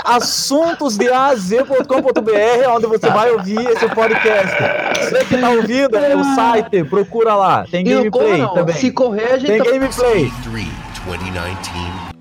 [1.09, 4.55] assuntosdeaz.com.br, onde você vai ouvir esse podcast.
[4.99, 7.65] Você que tá ouvindo é o site, procura lá.
[7.69, 8.53] Tem gameplay não.
[8.53, 8.75] também.
[8.75, 10.31] Se correr, a gente Tem tá- gameplay.
[10.43, 10.67] 3,
[11.05, 12.11] 2019.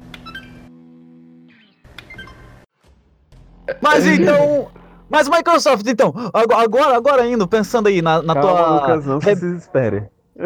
[3.81, 4.69] Mas então.
[5.09, 8.75] Mas Microsoft, então, ago- agora, agora indo, pensando aí na, na Calma, tua.
[8.77, 10.05] Lucas, não se desespere.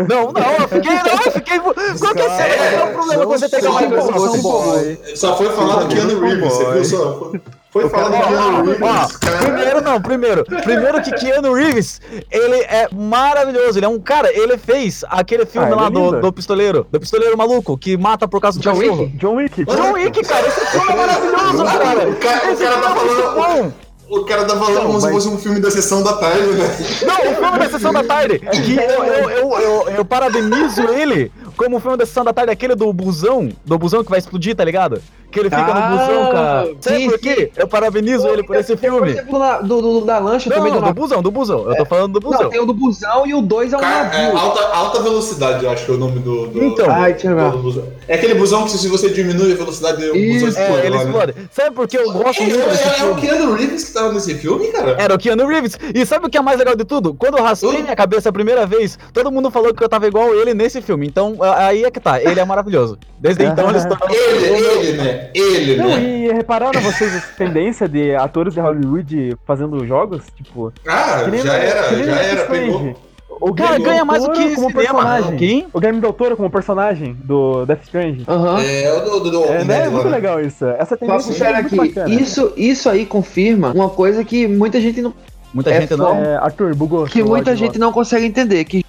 [0.08, 0.94] Não, não, eu fiquei.
[0.94, 1.58] Não, eu fiquei.
[1.60, 4.42] Qual que é, qual é o problema com você pegar só- a Microsoft?
[4.42, 4.98] boy.
[5.14, 7.12] Só foi falar do Keanu Reeves, você viu só?
[7.20, 7.40] Foi-
[7.70, 9.36] Foi falar do Ó, Keanu ó, Reeves, cara.
[9.38, 10.44] primeiro não, primeiro.
[10.44, 13.78] Primeiro que Keanu Reeves, ele é maravilhoso.
[13.78, 16.86] Ele é um cara, ele fez aquele filme Ah, ele lá é do, do pistoleiro.
[16.90, 19.02] Do pistoleiro maluco, que mata por causa do John cachorro.
[19.02, 19.16] Wick?
[19.16, 19.64] John Wick.
[19.64, 22.08] John Wick, cara, esse filme é maravilhoso, cara.
[22.08, 23.34] O cara, o Esse cara tá é falando.
[23.62, 23.72] bom.
[24.20, 26.76] O cara falando Não, como se fosse um filme da sessão da tarde, né?
[27.06, 31.32] Não, o filme da Sessão da Tarde, que eu, eu, eu, eu, eu parabenizo ele
[31.56, 34.54] como o filme da Sessão da Tarde, aquele do busão, do busão que vai explodir,
[34.54, 35.02] tá ligado?
[35.34, 36.66] Que ele fica Ah, no busão, cara.
[36.80, 37.50] Sabe sim, por quê?
[37.56, 39.14] Eu parabenizo ele por esse filme.
[39.30, 41.68] na- do, do- da lancha Não, também não, do do busão, do busão.
[41.68, 42.42] Eu tô falando do busão.
[42.44, 44.38] Não, tem o do busão e o 2 é um Cara, é navio.
[44.38, 46.46] alta, alta velocidade, eu acho que é o nome do.
[46.46, 46.88] do Então.
[46.88, 47.50] Ai, ver.
[47.50, 47.84] do busão.
[48.06, 50.72] É aquele busão que se você diminui a velocidade, o busão Isso, explode.
[50.82, 51.04] É, ele né?
[51.04, 51.34] explode.
[51.50, 53.20] Sabe por que eu gosto É, muito desse é, é o filme?
[53.20, 54.96] Keanu Reeves que tava nesse filme, cara?
[55.00, 55.76] Era o Keanu Reeves.
[55.92, 57.12] E sabe o que é mais legal de tudo?
[57.14, 60.32] Quando eu raspei minha cabeça a primeira vez, todo mundo falou que eu tava igual
[60.32, 61.06] ele nesse filme.
[61.08, 62.22] Então, aí é que tá.
[62.22, 62.96] Ele é maravilhoso.
[63.18, 64.08] Desde então, ele se tornou...
[64.14, 64.46] Ele,
[64.88, 65.23] ele, né?
[65.34, 66.02] Ele, Não, né?
[66.02, 70.24] e repararam vocês essa tendência de atores de Hollywood fazendo jogos?
[70.36, 72.68] Tipo, Ah, nem já era, já era, Death pegou.
[72.76, 72.96] Stranding.
[73.40, 74.72] O Cara, ganha mais do que como cinema.
[74.72, 75.36] personagem.
[75.36, 75.66] Quem?
[75.72, 78.24] O Guilherme Del Toro como personagem do Death Stranding.
[78.28, 78.62] Aham.
[78.62, 79.86] É, o do, do, do É, né?
[79.86, 80.10] É muito né?
[80.16, 80.64] legal isso.
[80.64, 82.14] Essa tendência é muito aqui, bacana.
[82.14, 85.12] isso, isso aí confirma uma coisa que muita gente não,
[85.52, 86.16] Muita É gente não...
[86.16, 87.04] É, Arthur, bugou.
[87.06, 88.83] que muita gente não consegue entender, que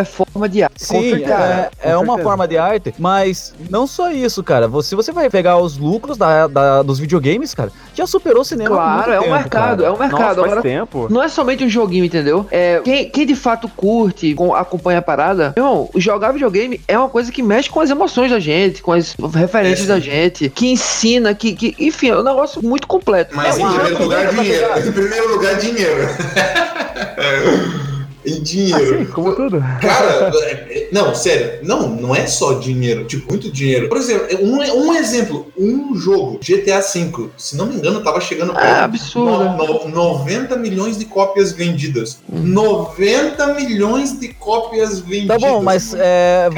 [0.00, 0.84] é forma de arte.
[0.84, 4.68] Sim, é, é uma forma de arte, mas não só isso, cara.
[4.68, 8.70] Você, você vai pegar os lucros da, da- dos videogames, cara, já superou o cinema.
[8.70, 9.88] Claro, muito é um tempo, mercado, cara.
[9.88, 10.20] é um mercado.
[10.20, 11.06] Nossa, faz Agora, tempo.
[11.10, 12.46] Não é somente um joguinho, entendeu?
[12.50, 17.08] É, quem, quem de fato curte, com- acompanha a parada, irmão, jogar videogame é uma
[17.08, 20.68] coisa que mexe com as emoções da gente, com as referências É, da gente, que
[20.68, 23.34] ensina, que, que enfim, é um negócio muito completo.
[23.34, 24.66] Mas é em primeiro lugar, dinheiro.
[24.88, 26.08] Em primeiro lugar, dinheiro.
[28.28, 28.94] em dinheiro.
[28.96, 29.60] Assim, como tudo.
[29.80, 33.88] Cara, é- é- não, sério, não, não é só dinheiro, tipo, muito dinheiro.
[33.88, 34.56] Por exemplo, um,
[34.86, 39.44] um exemplo, um jogo, GTA V, se não me engano, tava chegando Ah, perto absurdo.
[39.44, 42.18] no- no- 90 milhões de cópias vendidas.
[42.32, 42.40] Hum.
[42.44, 45.40] 90 milhões de cópias vendidas.
[45.40, 46.48] Tá bom, mas é,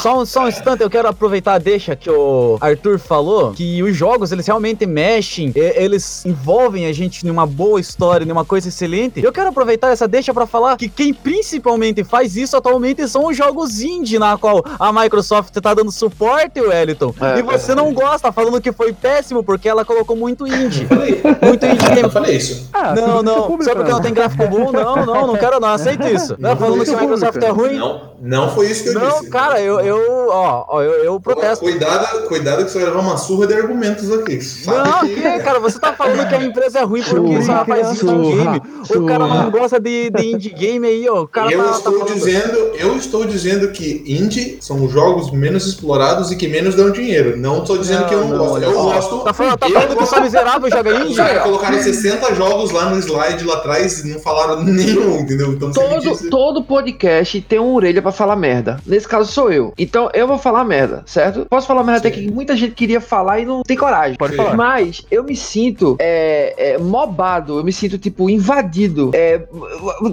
[0.00, 3.82] só, um- só um instante, eu quero aproveitar a deixa que o Arthur falou, que
[3.82, 8.68] os jogos, eles realmente mexem, e- eles envolvem a gente numa boa história, numa coisa
[8.68, 9.22] excelente.
[9.22, 13.36] Eu quero aproveitar essa deixa pra falar que quem principalmente faz isso atualmente são os
[13.36, 17.14] jogos indie, na qual a Microsoft tá dando suporte, Wellington.
[17.20, 20.86] É, e você não gosta, falando que foi péssimo porque ela colocou muito indie.
[20.86, 22.10] Falei, Muito indie eu game.
[22.10, 22.68] falei isso.
[22.72, 25.58] Ah, Não, não, é público, só porque não tem gráfico bom, não, não, não quero
[25.60, 26.36] não, aceito isso.
[26.38, 27.76] Não é falando que a é Microsoft é ruim.
[27.76, 29.30] Não, não foi isso que eu Não, disse.
[29.30, 31.64] cara, eu, eu, ó, ó, eu, eu protesto.
[31.64, 34.40] Cuidado, cuidado que você vai levar uma surra de argumentos aqui.
[34.40, 37.64] Sabe Não, que- que, cara, você tá falando que a empresa é ruim porque só
[37.64, 38.62] faz indie Surra, game.
[38.96, 41.22] O cara não gosta de, de indie game aí, ó.
[41.22, 42.14] O cara eu, tá, tá estou falando.
[42.14, 46.90] dizendo, eu estou dizendo que indie são os jogos menos explorados e que menos dão
[46.90, 47.36] dinheiro.
[47.36, 48.54] Não estou dizendo Não, que eu não, não, gosto.
[48.54, 48.82] olha Eu só.
[48.82, 49.18] gosto.
[49.24, 51.10] Tá falando, tá eu falando que gosto- só miserável joga indie?
[51.10, 55.52] Os caras colocaram 60 jogos lá no slide lá atrás e não falaram nenhum, entendeu?
[55.52, 58.78] Então Todo, todo podcast tem uma orelha pra falar merda.
[58.86, 59.72] Nesse caso sou eu.
[59.78, 61.46] Então eu vou falar merda, certo?
[61.48, 62.26] Posso falar merda até Sim.
[62.26, 64.16] que muita gente queria falar e não tem coragem.
[64.16, 64.36] Pode Sim.
[64.36, 64.56] falar.
[64.56, 69.10] Mas eu me sinto é, é, mobado, eu me sinto, tipo, invadido.
[69.14, 69.42] É,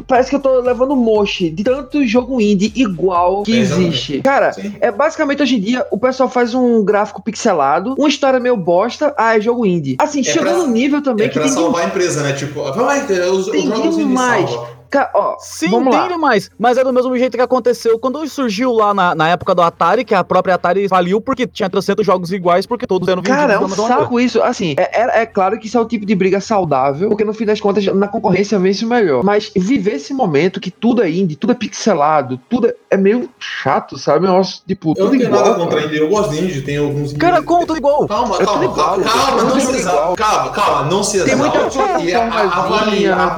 [0.07, 3.89] parece que eu tô levando moche de tanto jogo indie igual que É, exatamente.
[3.89, 4.21] existe.
[4.21, 4.73] Cara, Sim.
[4.79, 9.13] é basicamente hoje em dia o pessoal faz um gráfico pixelado, uma história meio bosta,
[9.17, 9.95] ah, é jogo indie.
[9.99, 12.33] Assim, chegou pra- num nível também É que pra tem salvar a empresa, né?
[12.33, 14.49] Tipo, vai, os, os jogos indie demais.
[14.49, 14.78] salvam.
[14.89, 16.07] Ca- Ó, Sim, vamos tem lá.
[16.07, 16.49] demais.
[16.57, 20.03] Mas é do mesmo jeito que aconteceu quando surgiu lá na, na época do Atari,
[20.03, 23.59] que a própria Atari faliu porque tinha 300 jogos iguais, porque todos eram Cara, é
[23.59, 23.87] um coisa.
[23.87, 24.41] saco isso.
[24.41, 27.33] Assim, é, é- é claro que isso é o tipo de briga saudável, porque no
[27.33, 29.23] fim das contas, na concorrência vence o melhor.
[29.23, 33.29] Mas viver esse momento que tudo é indie, tudo é pixelado, tudo é, é meio
[33.39, 34.25] chato, sabe?
[34.25, 35.43] Nossa, tipo, Eu não tudo tenho igual.
[35.45, 38.07] nada contra indie, eu gosto de indie, tem alguns Cara, como tudo igual.
[38.07, 39.75] Calma, Eu calma, tô igual, calma, eu calma, não se igual.
[39.75, 40.17] exalte.
[40.21, 42.05] Calma, calma, não se Tem muita exalte.
[42.05, 43.29] E a- a-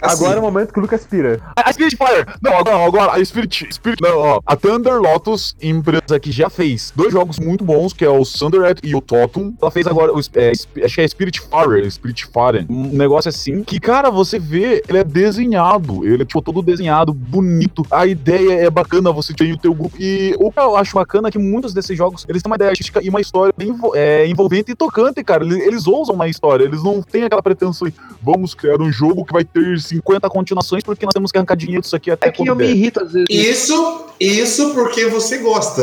[0.00, 1.40] Assim, Agora é o momento que o Lucas pira.
[1.56, 2.26] A Spirit Fire!
[2.40, 3.66] Não, agora, agora a Spirit.
[3.72, 4.40] Spirit não, ó.
[4.46, 8.80] A Thunder Lotus, empresa que já fez dois jogos muito bons, que é o Thunderhead
[8.82, 9.56] e o Totem.
[9.60, 10.52] Ela fez agora, o, é,
[10.84, 12.66] acho que é Spirit Fire, Spirit Fire.
[12.68, 13.62] Um negócio assim.
[13.64, 16.06] Que, cara, você vê, ele é desenhado.
[16.06, 17.84] Ele é, tipo, todo desenhado, bonito.
[17.90, 19.96] A ideia é bacana, você tem o teu grupo.
[19.98, 22.70] E o que eu acho bacana é que muitos desses jogos, eles têm uma ideia
[22.70, 25.44] artística e uma história bem é, envolvente e tocante, cara.
[25.44, 29.24] Eles, eles ousam na história, eles não têm aquela pretensão de, vamos criar um jogo
[29.24, 32.32] que vai ter 50 continuações porque nós temos que arrancar dinheiro disso aqui até É
[32.32, 32.70] que eu me der.
[32.74, 33.26] irrito às vezes.
[33.30, 35.82] Isso, isso porque você gosta.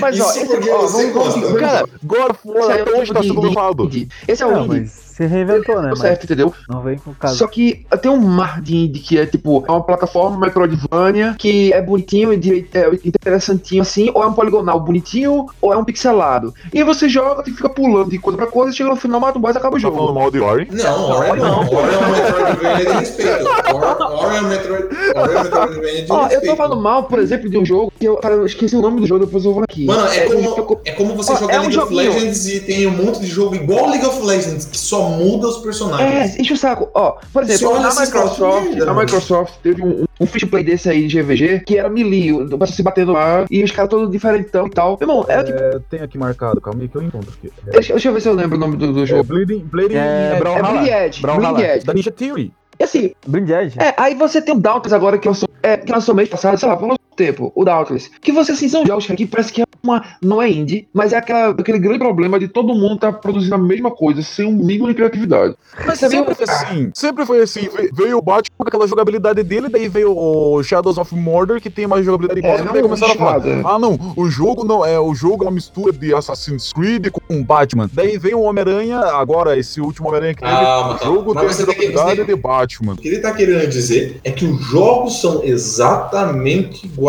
[0.00, 1.58] Mas, ó, isso porque ó, você vamos- vamos- gosta.
[1.60, 4.08] Cara, God of esse War é até o hoje tá sendo indie.
[4.28, 4.90] Esse é o indie.
[5.16, 5.82] Se reinventou, né?
[5.82, 6.52] Tá Mas certo, entendeu?
[6.68, 7.36] não vem com o caso.
[7.38, 11.72] Só que tem um mar de indie que é tipo, é uma plataforma Metroidvania que
[11.72, 16.52] é bonitinho e é interessantinho assim, ou é um poligonal bonitinho, ou é um pixelado.
[16.72, 19.38] E aí você joga e fica pulando de coisa pra coisa, chega no final, mata
[19.38, 20.18] um boss e acaba o Tá falando jogo.
[20.20, 20.68] mal de Ori?
[20.70, 21.60] Não, Ori não.
[21.60, 23.44] Ori é um Metroidvania de respeito.
[23.46, 26.46] Ori- é um é um Metroidvania de Ó, eu respeito.
[26.46, 29.00] tô falando mal, por exemplo, de um jogo que eu, cara, eu esqueci o nome
[29.00, 29.86] do jogo, depois eu vou aqui.
[29.86, 31.94] Mano, é como, é como você jogar é um League of.
[31.94, 35.58] Legends e tem um monte de jogo igual League of Legends, que só muda os
[35.58, 36.36] personagens.
[36.36, 36.88] É, enche o saco.
[36.94, 40.40] Ó, por exemplo, olha a fala, Microsoft, "Merda, a mano." Microsoft teve um, um free
[40.40, 43.62] to play desse aí de GVG, que era melee, o pessoal se batendo lá, e
[43.62, 44.96] os caras todos diferentão e tal.
[45.00, 45.58] Meu irmão, era tipo.
[45.58, 47.52] É, tem aqui marcado, calma aí que eu encontro aqui.
[47.64, 49.24] Deixa, deixa eu ver se eu lembro o nome do, do É, jogo.
[49.24, 50.68] Bleeding, Bleeding É, Edge, Brawlhalla.
[50.68, 51.54] É Bleed Edge, Brawlhalla.
[51.58, 51.86] Bleed Edge.
[51.86, 52.52] da Ninja Theory.
[52.78, 53.78] E assim, Edge?
[53.80, 56.68] é, aí você tem o Dauntless agora que lançou, é, que lançou mês passado, sei
[56.68, 56.76] lá,
[57.16, 58.10] tempo, o Dauntless.
[58.20, 61.12] Que você, assim, são jogos que aqui parece que é uma, não é indie, mas
[61.12, 64.52] é aquela, aquele grande problema de todo mundo tá produzindo a mesma coisa, sem um
[64.52, 65.54] mínimo de criatividade.
[65.86, 66.18] Mas Você viu?
[66.24, 66.90] sempre foi assim.
[66.94, 67.68] Sempre foi assim.
[67.68, 71.70] Ve- Veio o Batman com aquela jogabilidade dele, daí veio o Shadows of Mordor, que
[71.70, 73.46] tem uma jogabilidade igual, É, e daí não, começaram a falar.
[73.46, 73.62] é.
[73.64, 74.98] Ah, não, o jogo não é.
[74.98, 77.88] O jogo é uma mistura de Assassin's Creed com Batman.
[77.92, 80.52] Daí veio o Homem-Aranha, agora, esse último Homem-Aranha que teve.
[80.52, 82.92] Calma, o jogo tem jogabilidade tem- de Batman.
[82.94, 87.05] O que ele tá querendo dizer é que os jogos são exatamente iguais.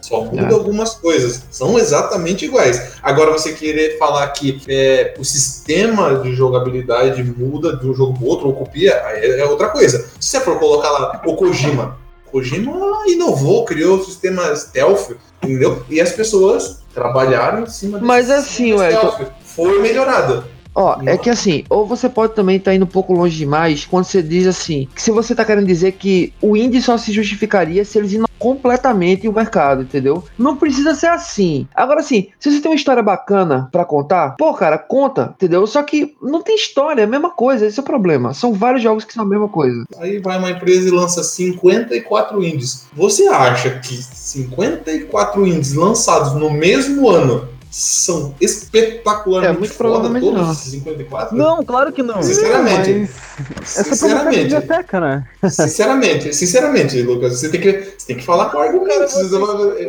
[0.00, 0.52] Só muda É.
[0.54, 1.42] algumas coisas.
[1.50, 2.92] São exatamente iguais.
[3.02, 8.26] Agora, você querer falar que é, o sistema de jogabilidade muda de um jogo pro
[8.26, 10.08] outro ou copia, aí é, é outra coisa.
[10.18, 11.98] Se você for colocar lá o Kojima,
[12.30, 12.72] Kojima
[13.06, 15.10] inovou, criou o sistema stealth,
[15.42, 15.82] entendeu?
[15.90, 19.32] E as pessoas trabalharam em cima Mas assim, Wellington- stealth.
[19.44, 20.44] Foi melhorada.
[20.74, 24.04] Ó, é que assim, ou você pode também estar indo um pouco longe demais quando
[24.04, 27.84] você diz assim, que se você tá querendo dizer que o indie só se justificaria
[27.84, 30.24] se eles completamente o mercado, entendeu?
[30.38, 31.66] Não precisa ser assim.
[31.74, 35.66] Agora assim, se você tem uma história bacana pra contar, pô, cara, conta, entendeu?
[35.66, 38.34] Só que não tem história, é a mesma coisa, esse é o problema.
[38.34, 39.84] São vários jogos que são a mesma coisa.
[39.98, 42.86] Aí vai uma empresa e lança 54 indies.
[42.92, 50.32] Você acha que 54 indies lançados no mesmo ano são espetacularmente É, muito foda, todos
[50.34, 50.50] não.
[50.52, 51.36] esses 54?
[51.36, 52.20] Não, claro que não.
[52.22, 53.08] Sinceramente,
[53.56, 55.24] Mas essa foi uma sinceramente, biblioteca, né?
[55.48, 59.14] sinceramente, sinceramente, Lucas, você tem que, você tem que falar com argumentos.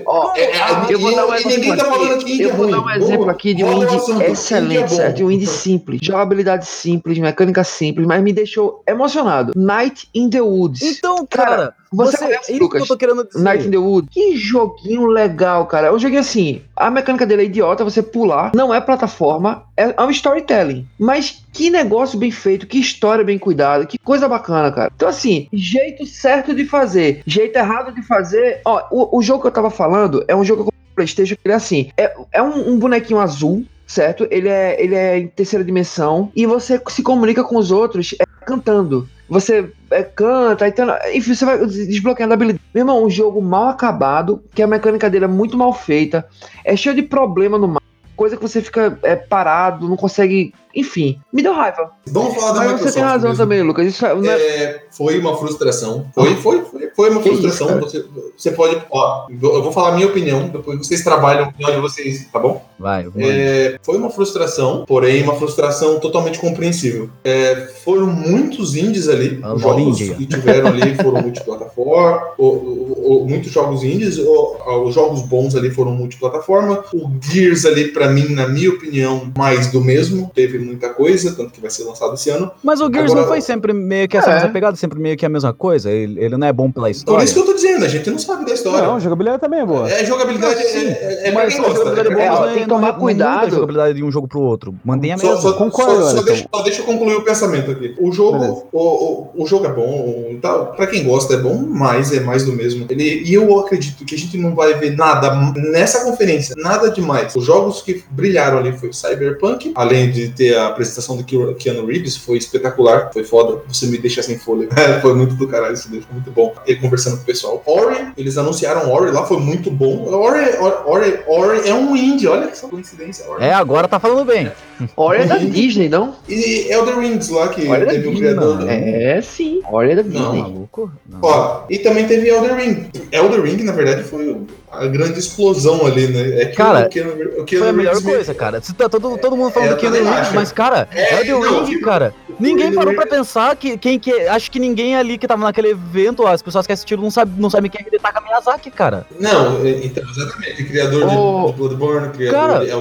[0.05, 2.41] Ó, É, é, eu vou e- dar um e exemplo ninguém tá aqui.
[2.41, 5.15] Eu é vou dar um exemplo aqui de um é excelente, certo?
[5.17, 9.51] De um indie simples, jogabilidade simples, mecânica simples, mas me deixou emocionado.
[9.55, 10.81] Night in the Woods.
[10.83, 12.81] Então, Cara, cara, você você, é conhece, isso que Lucas?
[12.81, 13.43] eu tô querendo dizer.
[13.43, 14.09] Night in the Woods.
[14.13, 15.87] Que joguinho legal, cara.
[15.87, 16.61] É um joguinho assim.
[16.75, 18.51] A mecânica dele é idiota, você pular.
[18.53, 20.87] Não é plataforma, é, é um storytelling.
[20.97, 24.91] Mas que negócio bem feito, que história bem cuidada, que coisa bacana, cara.
[24.95, 28.61] Então, assim, jeito certo de fazer, jeito errado de fazer.
[28.65, 31.41] Ó, o, o jogo que eu tava falando é um jogo que eu PlayStation que
[31.45, 33.65] ele é assim: é, é um, um bonequinho azul.
[33.87, 34.27] Certo?
[34.29, 38.23] Ele é, ele é em terceira dimensão e você se comunica com os outros é,
[38.49, 39.07] cantando.
[39.29, 40.73] Você é, canta, aí
[41.15, 42.63] enfim, você vai desbloqueando a habilidade.
[42.73, 46.25] Meu irmão, um jogo mal acabado, que a mecânica dele é muito mal feita,
[46.65, 47.85] é cheio de problema no mapa,
[48.19, 50.53] coisa que você fica é, parado, não consegue.
[50.75, 51.89] Enfim, me deu raiva.
[52.05, 52.93] Vamos falar da Mas Microsoft.
[52.93, 53.43] você tem razão mesmo.
[53.43, 53.87] também, Lucas.
[53.87, 56.05] Isso é, não é- É, foi uma frustração.
[56.13, 57.79] Foi, foi, foi, foi uma Que frustração.
[57.79, 58.05] isso, você,
[58.37, 58.79] você pode.
[58.91, 62.27] Ó, eu vou falar a minha opinião, depois vocês trabalham onde vocês.
[62.31, 62.63] Tá bom?
[62.77, 63.23] Vai, vai.
[63.23, 67.09] É, foi uma frustração, porém uma frustração totalmente compreensível.
[67.23, 73.23] É, foram muitos indies ali, Ah, os jogos que tiveram ali foram multiplataforma, o- o-
[73.23, 76.83] o- muitos jogos indies, o- os jogos bons ali foram multiplataforma.
[76.93, 81.51] O Gears ali, pra mim, na minha opinião, mais do mesmo, teve muita coisa, tanto
[81.51, 82.51] que vai ser lançado esse ano.
[82.63, 84.35] Mas o Gears Agora- não foi sempre meio que essa É.
[84.35, 85.89] mesma pegada, sempre meio que a mesma coisa?
[85.91, 87.23] Ele, ele não é bom pela Por história?
[87.23, 88.87] isso que eu tô dizendo, a gente não sabe da história.
[88.87, 89.89] Não, jogabilidade também é boa.
[89.89, 91.79] É jogabilidade, Não, sim, é, é, é pra Mas quem a gosta.
[91.85, 93.45] jogabilidade é é boa, É, tem que não- tomar não muda cuidado.
[93.45, 94.75] a jogabilidade de um jogo pro outro.
[94.83, 95.41] Mantém a Só, mesma.
[95.41, 96.23] só, Concordo, só, só, Anderson.
[96.25, 97.95] deixa, só deixa eu concluir o pensamento aqui.
[97.99, 102.11] O jogo, o, o, o jogo é bom, tá, pra quem gosta é bom, mas
[102.11, 102.85] é mais do mesmo.
[102.89, 107.35] Ele, e eu acredito que a gente não vai ver nada nessa conferência, nada demais.
[107.35, 112.15] Os jogos que brilharam ali foi Cyberpunk, além de ter a apresentação do Keanu- Reeves,
[112.17, 113.61] foi espetacular, foi foda.
[113.67, 114.71] Você me deixa sem fôlego.
[115.01, 116.53] foi muito do caralho isso daí, foi muito bom.
[116.65, 117.63] Ele conversando com o pessoal.
[117.65, 120.07] Ori, eles anunciaram Ori lá, foi muito bom.
[120.13, 120.45] Ori,
[120.85, 123.27] Ori, Ori é um indie, olha que só coincidência.
[123.29, 123.43] Ori.
[123.43, 124.51] É, agora tá falando bem.
[124.95, 126.15] Olha é da Disney, não?
[126.27, 128.59] E Elder Rings lá, que Olha teve o Disney, criador.
[128.59, 128.69] não.
[128.69, 129.61] É, sim.
[129.69, 130.41] Olha da Não, Disney.
[130.41, 130.91] Maluco?
[131.09, 131.19] Não.
[131.21, 132.85] Ó, e também teve Elder Ring.
[133.11, 134.37] Elder Ring, na verdade, foi
[134.71, 136.41] a grande explosão ali, né?
[136.41, 138.61] É que Cara, o Keanu, o Keanu Foi a melhor Reeves coisa, cara.
[138.61, 141.59] Se tá todo, todo mundo falando É, do Keanu Reeves, mas, cara, É, Elden não,
[141.65, 142.13] Ring, tipo, cara.
[142.39, 144.11] Ninguém parou pra pensar que quem que.
[144.27, 147.49] Acho que ninguém ali que tava naquele evento, as pessoas que assistiram não sabem não
[147.49, 149.05] sabe quem é Hidetaka Miyazaki, cara.
[149.19, 150.63] Não, é, então, exatamente.
[150.65, 152.71] Criador de- Ô, de Bloodborne, criador cara, de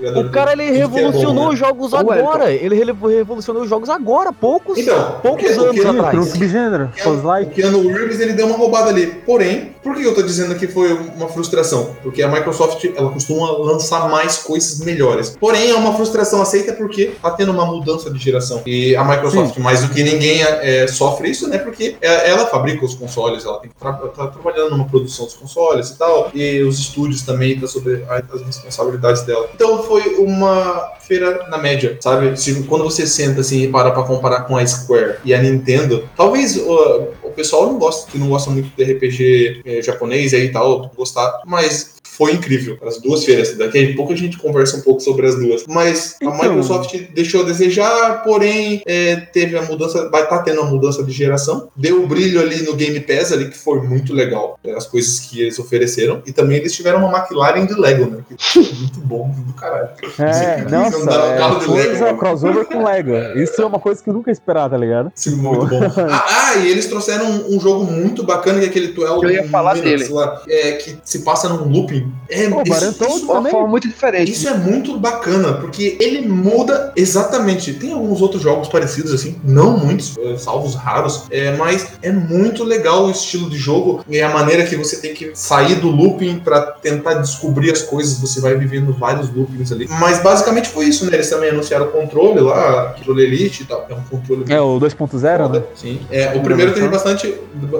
[0.00, 1.52] O cara, ele é revolucionou né?
[1.54, 2.52] os jogos agora.
[2.52, 6.28] Ele revolucionou os jogos agora, poucos, Então, poucos o anos que- Sim, atrás.
[6.28, 6.90] subgênero.
[7.04, 7.46] O.
[7.50, 9.06] Keanu Reeves ele deu uma roubada ali.
[9.06, 11.94] Porém, por que eu tô dizendo que foi uma frustração?
[12.02, 15.36] Porque a Microsoft ela costuma lançar mais coisas melhores.
[15.38, 18.62] Porém, é uma frustração aceita porque tá tendo uma mudança de geração.
[18.66, 21.58] E a Microsoft, mais do que ninguém, é, sofre isso, né?
[21.58, 25.34] Porque é- ela fabrica os consoles, ela tem que tra tá trabalhando numa produção dos
[25.34, 26.30] consoles e tal.
[26.34, 29.48] E os estúdios também tá sobre as responsabilidades dela.
[29.54, 32.34] Então foi uma feira na média, sabe?
[32.68, 36.56] Quando você senta assim e para pra comparar com a Square e a Nintendo, talvez
[36.56, 40.90] uh, pessoal não gosta, que não gosta muito de RPG eh, japonês aí e tal,
[40.96, 42.78] gostar, mas foi incrível.
[42.82, 43.58] As duas feiras.
[43.58, 45.64] Daqui a pouco a gente conversa um pouco sobre as duas.
[45.68, 46.38] Mas a Então.
[46.38, 51.12] Microsoft deixou a desejar, porém é, teve a mudança, vai estar tendo a mudança de
[51.12, 51.68] geração.
[51.76, 54.58] Deu o brilho ali no Game Pass ali, que foi muito legal.
[54.64, 56.22] né, As coisas que eles ofereceram.
[56.24, 58.24] E também eles tiveram uma McLaren de Lego, né?
[58.26, 59.90] Que foi muito bom, do caralho.
[60.18, 62.18] É, Você nossa, andar no carro é, de Lego.
[62.18, 63.12] crossover com Lego.
[63.38, 65.12] Isso é uma coisa que eu nunca ia esperar, tá ligado?
[65.14, 65.80] Sim, muito bom.
[66.08, 69.30] Ah, ah, e eles trouxeram um, um jogo muito bacana, que é aquele 12 Eu
[69.30, 70.12] ia falar Minutes dele.
[70.14, 72.12] lá, é, que se passa num loop looping.
[72.28, 73.52] É, Pô, isso- Battletoads isso- De uma também.
[73.52, 74.30] forma muito diferente.
[74.32, 77.72] isso é muito bacana, porque ele muda exatamente.
[77.74, 82.64] Tem alguns outros jogos parecidos, assim, não muitos, eh, salvos raros, é, mas é muito
[82.64, 86.40] legal o estilo de jogo e a maneira que você tem que sair do looping
[86.40, 88.18] pra tentar descobrir as coisas.
[88.18, 89.86] Você vai vivendo vários loopings ali.
[89.88, 91.14] Mas basicamente foi isso, né?
[91.14, 93.86] Eles também anunciaram o controle lá, controle Elite e tal.
[93.88, 95.62] É um controle É o 2.0, né?
[95.74, 96.00] Sim.
[96.10, 97.15] É, o primeiro teve bastante,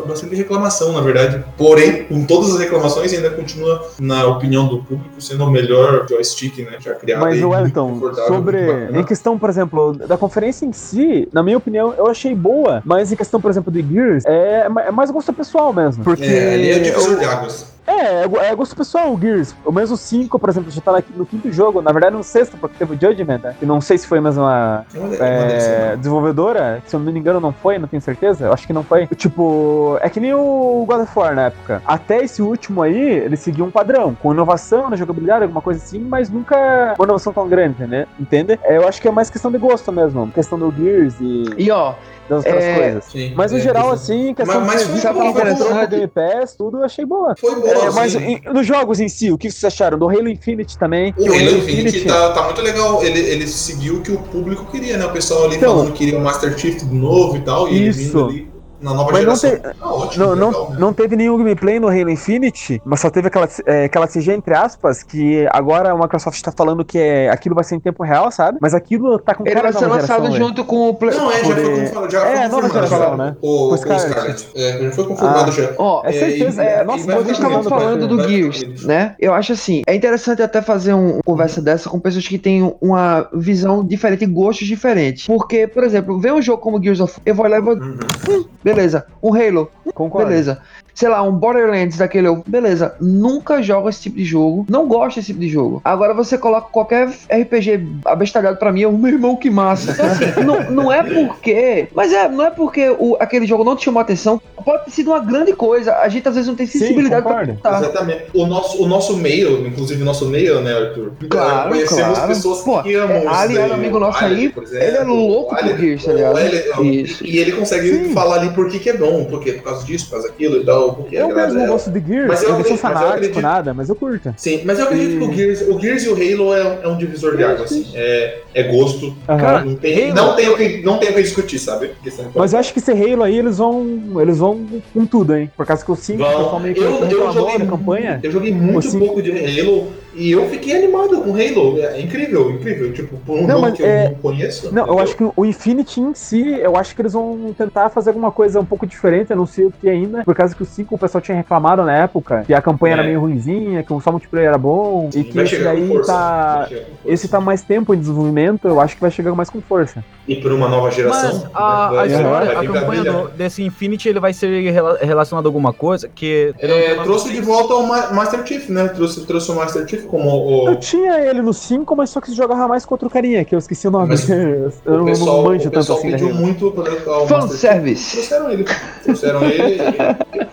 [0.06, 1.44] bastante reclamação, na verdade.
[1.56, 6.58] Porém, com todas as reclamações, ainda continua, na opinião do público, sendo o melhor joystick,
[6.58, 6.76] né?
[6.80, 7.20] Já criado.
[7.20, 8.58] Mas, Wellington, sobre.
[8.92, 12.82] Em questão, por exemplo, da conferência em si, na minha opinião, eu achei boa.
[12.84, 16.04] Mas em questão, por exemplo, do Gears, é, é mais gosto pessoal mesmo.
[16.04, 16.24] Porque.
[16.24, 17.75] É, ali é divisor de águas.
[17.86, 19.54] É, é, é gosto pessoal o Gears.
[19.64, 21.80] O mesmo 5, por exemplo, já tá aqui no quinto jogo.
[21.80, 23.54] Na verdade, no sexto, porque teve o Judgment, né?
[23.58, 24.84] Que não sei se foi a mesma
[25.20, 26.82] É é, desenvolvedora.
[26.86, 28.46] Se eu não me engano, não foi, não tenho certeza.
[28.46, 29.06] Eu acho que não foi.
[29.08, 31.82] Tipo, é que nem o God of War na época.
[31.86, 34.14] Até esse último aí, ele seguiu um padrão.
[34.20, 38.06] Com inovação na jogabilidade, alguma coisa assim, mas nunca uma inovação tão grande, né?
[38.18, 38.58] Entende?
[38.64, 40.26] É, eu acho que é mais questão de gosto mesmo.
[40.32, 41.94] Questão do Gears e E ó,
[42.28, 43.04] das outras É, coisas.
[43.04, 45.62] Sim, Mas no é, geral, assim, questão Mas- mas de foi vista um pra interessante.
[45.68, 47.34] controle, Game Pass, tudo eu achei boa.
[47.36, 49.98] Foi boa, É, mas em- nos jogos em si, o que vocês acharam?
[49.98, 51.10] Do Halo Infinite também?
[51.16, 53.02] O que Halo Infinite tá, tá muito legal.
[53.02, 55.04] Ele, ele seguiu o que o público queria, né?
[55.06, 57.68] O pessoal ali Então- falando que queria o Master Chief de novo e tal.
[57.68, 58.00] E ele Isso.
[58.00, 58.55] vindo ali
[58.86, 59.50] na nova Mas não geração.
[59.50, 60.76] tem- Tá ótimo, Não, não, legal, né?
[60.78, 64.54] não teve nenhum gameplay no Halo Infinite, mas só teve aquela, é, aquela CG entre
[64.54, 68.30] aspas, que agora a Microsoft tá falando que é, aquilo vai ser em tempo real,
[68.30, 68.58] sabe?
[68.60, 70.44] Mas aquilo tá com ele cara vai ser lançado geração, velho.
[70.46, 71.14] junto com o Play.
[71.16, 73.36] Não, é, já foi, confirmado, já É, nova geração, né?
[73.42, 74.08] O, Com o Scarlet.
[74.10, 74.46] Scarlet.
[74.54, 75.52] É, já foi confirmado Ah.
[75.52, 75.70] já.
[75.78, 79.14] Ó, É certeza, é, nossa, Vocês estavam falando vai- do Gears, né?
[79.18, 82.74] Eu acho assim, é interessante até fazer um- uma conversa dessa com pessoas que têm
[82.80, 85.26] uma visão diferente e gostos diferentes.
[85.26, 87.74] Porque, por exemplo, vê um jogo como Gears of War, eu vou olhar e vou.
[87.74, 87.96] Uhum.
[88.28, 88.44] Hum,
[88.76, 89.06] beleza.
[89.22, 90.28] Um Halo, Concordo.
[90.28, 90.62] beleza.
[90.96, 92.94] Sei lá, um Borderlands daquele, eu, beleza.
[92.98, 94.64] Nunca jogo esse tipo de jogo.
[94.66, 95.82] Não gosto desse tipo de jogo.
[95.84, 99.90] Agora você coloca qualquer RPG abestalhado pra mim, eu, meu irmão, que massa.
[99.92, 101.88] Então, assim, não, não é porque.
[101.94, 104.40] Mas é, não é porque o, aquele jogo não te chamou a atenção.
[104.64, 105.96] Pode ter sido uma grande coisa.
[105.96, 107.60] A gente às vezes não tem Sim, sensibilidade pra concordo.
[107.62, 107.78] Tá.
[107.78, 108.24] Exatamente.
[108.34, 111.12] O nosso, o nosso meio, inclusive o nosso meio, né, Arthur?
[111.28, 112.28] Claro, Conhecemos claro.
[112.28, 114.96] pessoas Pô, que amam é, Ali é um amigo nosso Ali, aí, por exemplo, ele
[114.96, 116.38] é louco Ali- por Gears, tá ligado?
[116.84, 118.12] E ele consegue Sim.
[118.14, 120.64] falar ali por que que é bom, porque por causa disso, por causa daquilo e
[120.64, 123.12] tal, porque Eu mesmo não gosto de Gears, Mas eu eu não sou eu fanático,
[123.12, 124.34] acredito- nada, mas eu curto.
[124.36, 126.96] Sim, mas eu acredito que o Gears, o Gears e o Halo é, é um
[126.98, 127.86] divisor de água, assim.
[127.94, 129.14] É, é gosto.
[129.28, 131.90] Não, tem, Halo- não, tem o que, não tem o que discutir, sabe?
[132.02, 133.86] De Mas eu acho que esse Halo aí, eles vão.
[134.20, 135.50] Eles vão com tudo, hein?
[135.56, 136.36] Por causa que o 5, o Vão.
[136.42, 138.20] pessoal meio que Eu, eu, reclamou joguei, da campanha.
[138.22, 141.78] eu joguei muito pouco de Halo e eu fiquei animado com Halo.
[141.80, 142.92] É incrível, incrível.
[142.92, 144.66] Tipo, por um Não, jogo mas que eu é- não conheço.
[144.74, 145.02] Não, eu entendeu?
[145.04, 148.60] acho que o Infinity em si, eu acho que eles vão tentar fazer alguma coisa
[148.60, 150.98] um pouco diferente, eu não sei o que ainda, por causa que o 5 o
[150.98, 152.98] pessoal tinha reclamado na época, que a campanha É.
[152.98, 156.12] era meio ruinzinha, que só o multiplayer era bom, Sim, e que esse daí força,
[156.12, 156.68] tá.
[157.04, 160.02] Esse tá mais tempo em desenvolvimento, eu acho que vai chegar mais com força.
[160.26, 161.32] E por uma nova geração.
[161.32, 164.70] Mas a, vai- a vai- história, vai a campanha do- desse Infinity, ele vai ser
[164.72, 166.54] rela- relacionado a alguma coisa que...
[166.58, 168.88] É, trouxe de volta o Ma- Master Chief, né?
[168.88, 170.68] Trouxe, trouxe o Master Chief como o.
[170.68, 173.58] Eu tinha ele no 5, mas só que jogava mais com outro carinha, que eu
[173.58, 174.08] esqueci o nome.
[174.08, 177.00] Mas eu o não, pessoal, não manjo o tanto pessoal assim pediu muito o Master
[177.02, 177.28] Chief.
[177.28, 178.12] Fanservice.
[178.16, 178.64] Trouxeram ele.
[179.02, 179.78] Trouxeram ele.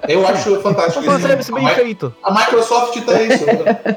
[0.08, 0.99] Eu acho fantástico.
[0.99, 2.14] Um fanservice A bem Mi- feito.
[2.24, 3.45] A Microsoft tá isso.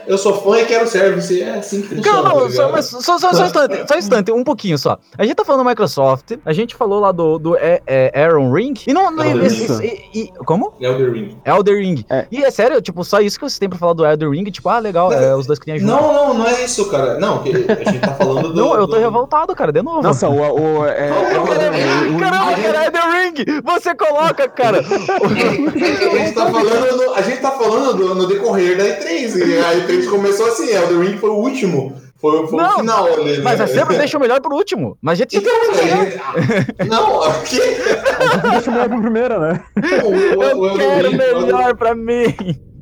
[0.07, 1.40] Eu sou fã e quero service.
[1.42, 2.16] É assim que funciona.
[2.16, 2.72] Não, tá não, só, ligado?
[2.72, 4.98] mas só, só, só um instante, só um instante, um pouquinho só.
[5.18, 8.52] A gente tá falando da Microsoft, a gente falou lá do, do é, é, Aaron
[8.52, 9.11] Ring, e não...
[9.11, 9.84] não esse-
[10.14, 10.72] e- e- como?
[10.80, 11.36] Elder Ring.
[11.44, 12.04] Elder Ring.
[12.09, 12.26] É.
[12.30, 14.68] E é sério, tipo, só isso que você tem pra falar do Elder Ring, tipo,
[14.68, 15.90] ah, legal, é, os dois criam junto.
[15.92, 17.18] Não, não, não é isso, cara.
[17.18, 18.55] Não, a gente tá falando do.
[18.55, 20.03] Não, eu tô do- revoltado, cara, de novo.
[20.03, 20.34] Nossa, o.
[20.80, 23.62] o é, é, o- o- Caramba, cara, Elder Ring!
[23.64, 24.78] Você coloca, cara!
[24.86, 29.36] A gente tá falando, no, a gente tá falando do- no decorrer da E3.
[29.36, 32.01] E a E3 começou assim, Elder Ring foi o último.
[32.18, 33.42] Foi, foi Não, o final ali, né?
[33.44, 34.97] Mas é sempre deixa o melhor pro último.
[35.03, 36.88] Mas a gente Então, a gente...
[36.88, 37.61] Não, aqui.
[37.61, 39.62] Deixa eu melhor pro primeiro, né?
[40.03, 42.34] O, o, Eu o Elder quero Ring- melhor pra mim.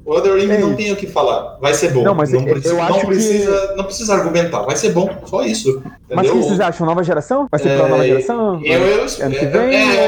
[0.06, 0.76] O Elder Ring É não isso.
[0.76, 1.56] tem o que falar.
[1.60, 2.02] Vai ser bom.
[2.02, 4.60] Não, mas eu- precisa, eu não acho que- precisa, não precisa argumentar.
[4.62, 5.08] Vai ser bom.
[5.24, 5.82] Só isso.
[6.14, 6.42] Mas o que entendeu?
[6.48, 6.86] vocês acham?
[6.86, 7.48] Nova geração?
[7.50, 8.60] Vai ser pra É, nova geração?
[8.62, 10.04] Eu, eu, Ano que é, vem, é,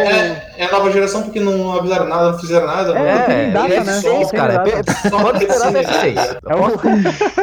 [0.58, 2.92] é, é nova geração porque não avisaram nada, não fizeram nada.
[2.92, 3.92] É, não, não tem data, é né?
[4.00, 4.52] PS6, Não tem cara.
[4.58, 4.70] data.
[5.06, 6.36] é Só Pode esperar pra PS6.
[6.46, 6.54] É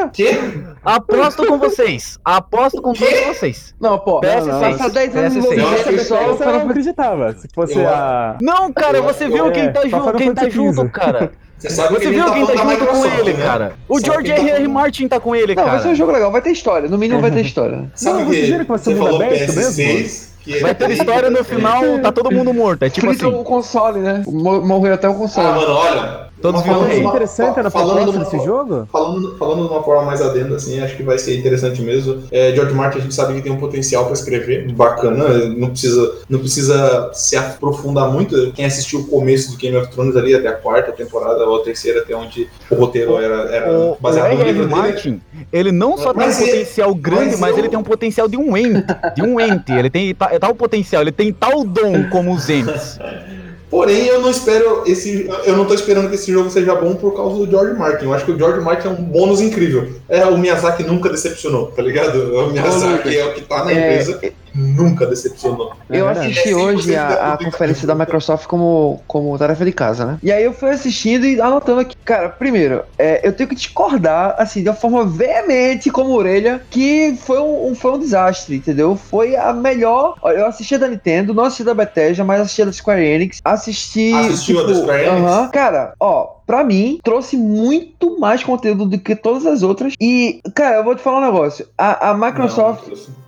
[0.06, 0.40] o Quê?
[0.86, 2.20] Aposto com vocês.
[2.24, 3.74] Aposto com todos vocês.
[3.82, 4.22] Não, pô.
[4.22, 4.78] PS6.
[4.78, 5.38] Passa 10 anos PS6.
[5.38, 7.34] envolvido Eu acho que nessa isso pessoa, Essa eu não acreditava.
[7.34, 8.38] Se fosse Eu- a.
[8.42, 11.32] Não, cara, você viu eu- quem tá, é, ju Final quem tá junto, cara.
[11.64, 13.46] Você sabe Você que viu quem tá da junto com ele, né?
[13.46, 13.74] cara?
[13.88, 14.42] O Sabe George tá R.
[14.42, 14.52] R.
[14.52, 15.96] falando- Martin tá com ele, Não, vai ser um cara.
[15.96, 16.90] jogo legal, vai ter história.
[16.90, 17.90] No mínimo vai ter história.
[17.96, 20.92] Sabe Não, que vocês viram que vai ser você mundo aberto PS6, que Vai ter
[20.92, 22.84] história no final, tá todo mundo morto.
[22.84, 23.36] É tipo Frita assim.
[23.38, 24.24] o console, né?
[24.28, 25.48] Mo- Morreu até o Ah, console.
[25.48, 27.00] mano, olha, Todos Mas viram falando rei.
[27.02, 28.88] uma- interessante na falando proposta desse jogo?
[28.92, 32.22] Falando, falando de uma forma mais adenda, assim, acho que vai ser interessante mesmo.
[32.32, 36.16] É, George Martin, a gente sabe que tem um potencial para escrever bacana, não precisa,
[36.30, 38.52] não precisa se aprofundar muito.
[38.54, 41.64] Quem assistiu o começo do Game of Thrones ali, até a quarta temporada ou a
[41.64, 44.52] terceira, até onde o roteiro era, era O, o baseado no R.R.
[44.52, 44.82] livro dele.
[44.82, 45.22] Martin,
[45.52, 47.84] ele não só tem um Mas ele- potencial grande, mas mas, eu- ele tem um
[47.84, 48.84] potencial de um ente.
[49.16, 49.72] De um ente.
[49.72, 53.00] Ele tem ta- tal potencial, ele tem tal dom como os entes.
[53.74, 55.28] Porém, eu não espero esse.
[55.46, 58.06] Eu não tô esperando que esse jogo seja bom por causa do George Martin.
[58.06, 59.90] Eu acho que o George Martin é um bônus incrível.
[60.08, 62.36] É, o Miyazaki nunca decepcionou, tá ligado?
[62.36, 65.74] O Miyazaki é o que tá na É, empresa e nunca decepcionou.
[65.90, 66.30] Eu É verdade.
[66.32, 70.18] assisti É, hoje a, a conferência da Microsoft como, como tarefa de casa, né?
[70.22, 71.96] E aí eu fui assistindo e anotando aqui.
[72.06, 77.18] Cara, primeiro, é, eu tenho que discordar, assim, de uma forma veemente, como orelha, que
[77.22, 78.96] foi um, um- foi um desastre, entendeu?
[78.96, 80.16] Foi a melhor.
[80.22, 82.72] Olha, Eu assisti a da Nintendo, não assisti a da Bethesda, mas assisti a da
[82.74, 83.38] Square Enix.
[83.44, 84.14] Assisti.
[84.14, 85.22] Assistiu a da Square Enix?
[85.22, 85.50] aham.
[85.50, 89.94] Cara, ó, pra mim, trouxe muito mais conteúdo do que todas as outras.
[90.02, 91.68] E, cara, eu vou te falar um negócio.
[91.78, 92.88] A, a Microsoft.
[92.88, 93.24] Não,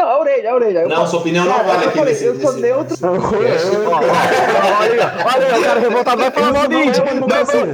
[0.00, 0.78] a orelha, a orelha.
[0.80, 2.60] Eu Não, falo- sua opinião não Cara, vale eu aqui falei, nesse- eu sou nesse-
[2.62, 2.96] neutro.
[4.78, 7.04] Olha, olha, o cara revoltado vai falar mal de índio.
[7.04, 7.26] Não, não,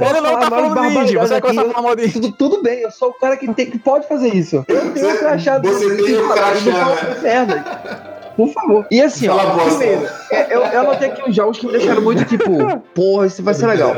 [0.09, 1.19] Ele não tá falando de índio.
[1.21, 2.21] Você vai começar a falar mal de índio.
[2.21, 4.63] Tudo, tudo bem, eu sou o cara que, tem, que pode fazer isso.
[4.67, 6.71] Eu tenho o crachá do Você tem o crachá,
[7.15, 7.65] Não merda.
[8.35, 8.85] Por favor.
[8.91, 9.77] E assim, ó, Fala bosta.
[9.79, 12.45] primeiro, é, eu, eu anotei aqui uns jogos que me deixaram muito tipo,
[12.93, 13.95] porra, isso vai ser legal.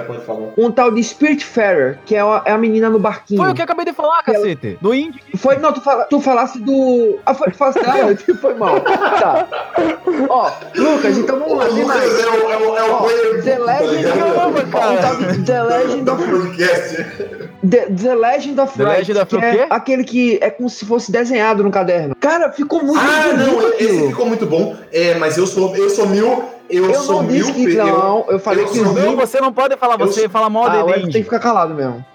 [0.57, 3.41] Um tal de Spiritfarer, que é a, é a menina no barquinho.
[3.41, 4.77] Foi o que eu acabei de falar, cacete.
[4.81, 5.19] Do índio.
[5.37, 7.17] Foi, não, tu, fala, tu falasse do.
[7.25, 8.79] Ah, foi, tu falasse, ah, tipo, foi mal.
[8.81, 9.47] Tá.
[10.29, 13.43] Ó, Lucas, então vamos lá, O Lucas é o, é o, é o Ó, player
[13.43, 14.17] The tá Legend, ligado?
[14.35, 15.43] caramba, cara.
[15.45, 17.07] The Legend do of podcast.
[17.61, 19.65] The, The Legend of The Right, Legend of que é quê?
[19.69, 22.15] aquele que é como se fosse desenhado no caderno.
[22.15, 24.75] Cara, ficou muito Ah, bonito não, esse ficou muito bom.
[24.91, 26.43] É, mas eu sou, eu sou mil.
[26.69, 27.67] Eu, Eu sou não disse mil.
[27.69, 29.15] que não, eu falei eu que Não, mil.
[29.15, 31.23] você não pode falar, Eu você sou- fala mal Ah, o de Everton tem que
[31.23, 32.05] ficar calado mesmo.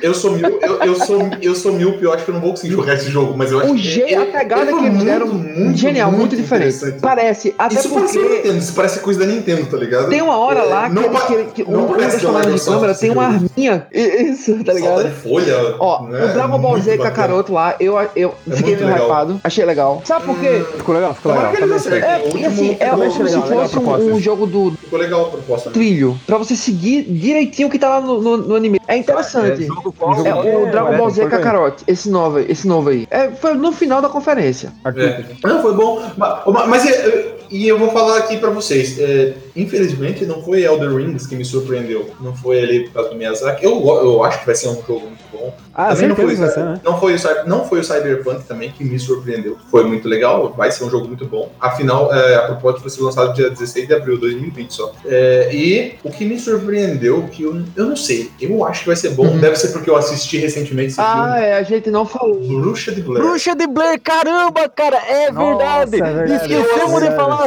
[0.00, 2.50] Eu sou mil, eu, eu sou, eu sou míope, eu acho que eu não vou
[2.52, 3.82] conseguir jogar esse jogo, mas eu acho O que.
[3.82, 6.74] G, ele- a pegada que eles deram, muito, genial, muito, diferente.
[6.76, 7.00] interessante.
[7.00, 10.08] Parece, até Isso parece porque Nintendo, isso parece coisa da Nintendo, tá ligado?
[10.08, 12.12] tem uma hora É, lá que, não eles- pa- que, que não um, um parece
[12.16, 13.86] dos da comandos de câmera tem uma arminha.
[13.92, 15.04] Isso, tá Solta ligado?
[15.04, 15.76] de folha.
[15.78, 16.24] Ó, né?
[16.24, 16.98] o Dragon Ball Muito Z.
[16.98, 19.06] Kakaroto lá, eu, eu É fiquei muito meio legal.
[19.08, 19.40] hypado.
[19.44, 20.02] Achei legal.
[20.06, 20.64] Sabe por quê?
[20.78, 21.52] Ficou legal, ficou legal.
[21.52, 25.70] É, último assim, é como se fosse um, jogo do Ficou legal a proposta.
[25.70, 28.80] trilho, pra você seguir direitinho o que tá lá no, no- no anime.
[28.88, 29.68] É interessante.
[29.90, 30.26] Qual?
[30.26, 31.26] É, o Dragon Ball Z.
[31.28, 33.06] Kakarot, esse novo, aí- esse novo aí.
[33.10, 34.72] É, foi no final da conferência.
[34.84, 35.24] É.
[35.44, 36.02] Não, foi bom.
[36.16, 38.98] Mas, mas é, e eu vou falar aqui pra vocês.
[38.98, 42.10] é, infelizmente, não foi Elder Rings que me surpreendeu.
[42.20, 43.64] Não foi ali por causa do Miyazaki.
[43.64, 45.54] Eu, eu acho que vai ser um jogo muito bom.
[45.74, 46.80] Ah, Também não foi, ser, né?
[46.84, 49.56] não, foi o, não foi o Cyberpunk também que me surpreendeu.
[49.70, 51.50] Foi muito legal, vai ser um jogo muito bom.
[51.60, 54.92] Afinal, é, a proposta vai ser lançada dia 16 de abril de 2020 só.
[55.06, 58.96] É, e o que me surpreendeu, que eu, eu não sei, eu acho que vai
[58.96, 59.26] ser bom.
[59.26, 59.38] Uhum.
[59.38, 61.46] Deve ser porque eu assisti recentemente esse Ah, filme.
[61.46, 62.38] é, a gente não falou.
[62.40, 63.24] Bruxa de Blair.
[63.26, 65.96] Bruxa de Blair, caramba, cara, é Nossa, verdade.
[65.96, 66.32] é verdade.
[66.34, 67.16] Esquecemos É de verdade.
[67.16, 67.41] falar.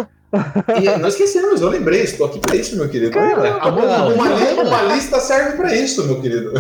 [0.82, 3.12] E não esquecemos, eu lembrei, estou aqui pra isso, meu querido.
[3.12, 4.36] Caramba, uma, uma, cara.
[4.36, 6.52] li- uma lista serve pra isso, meu querido.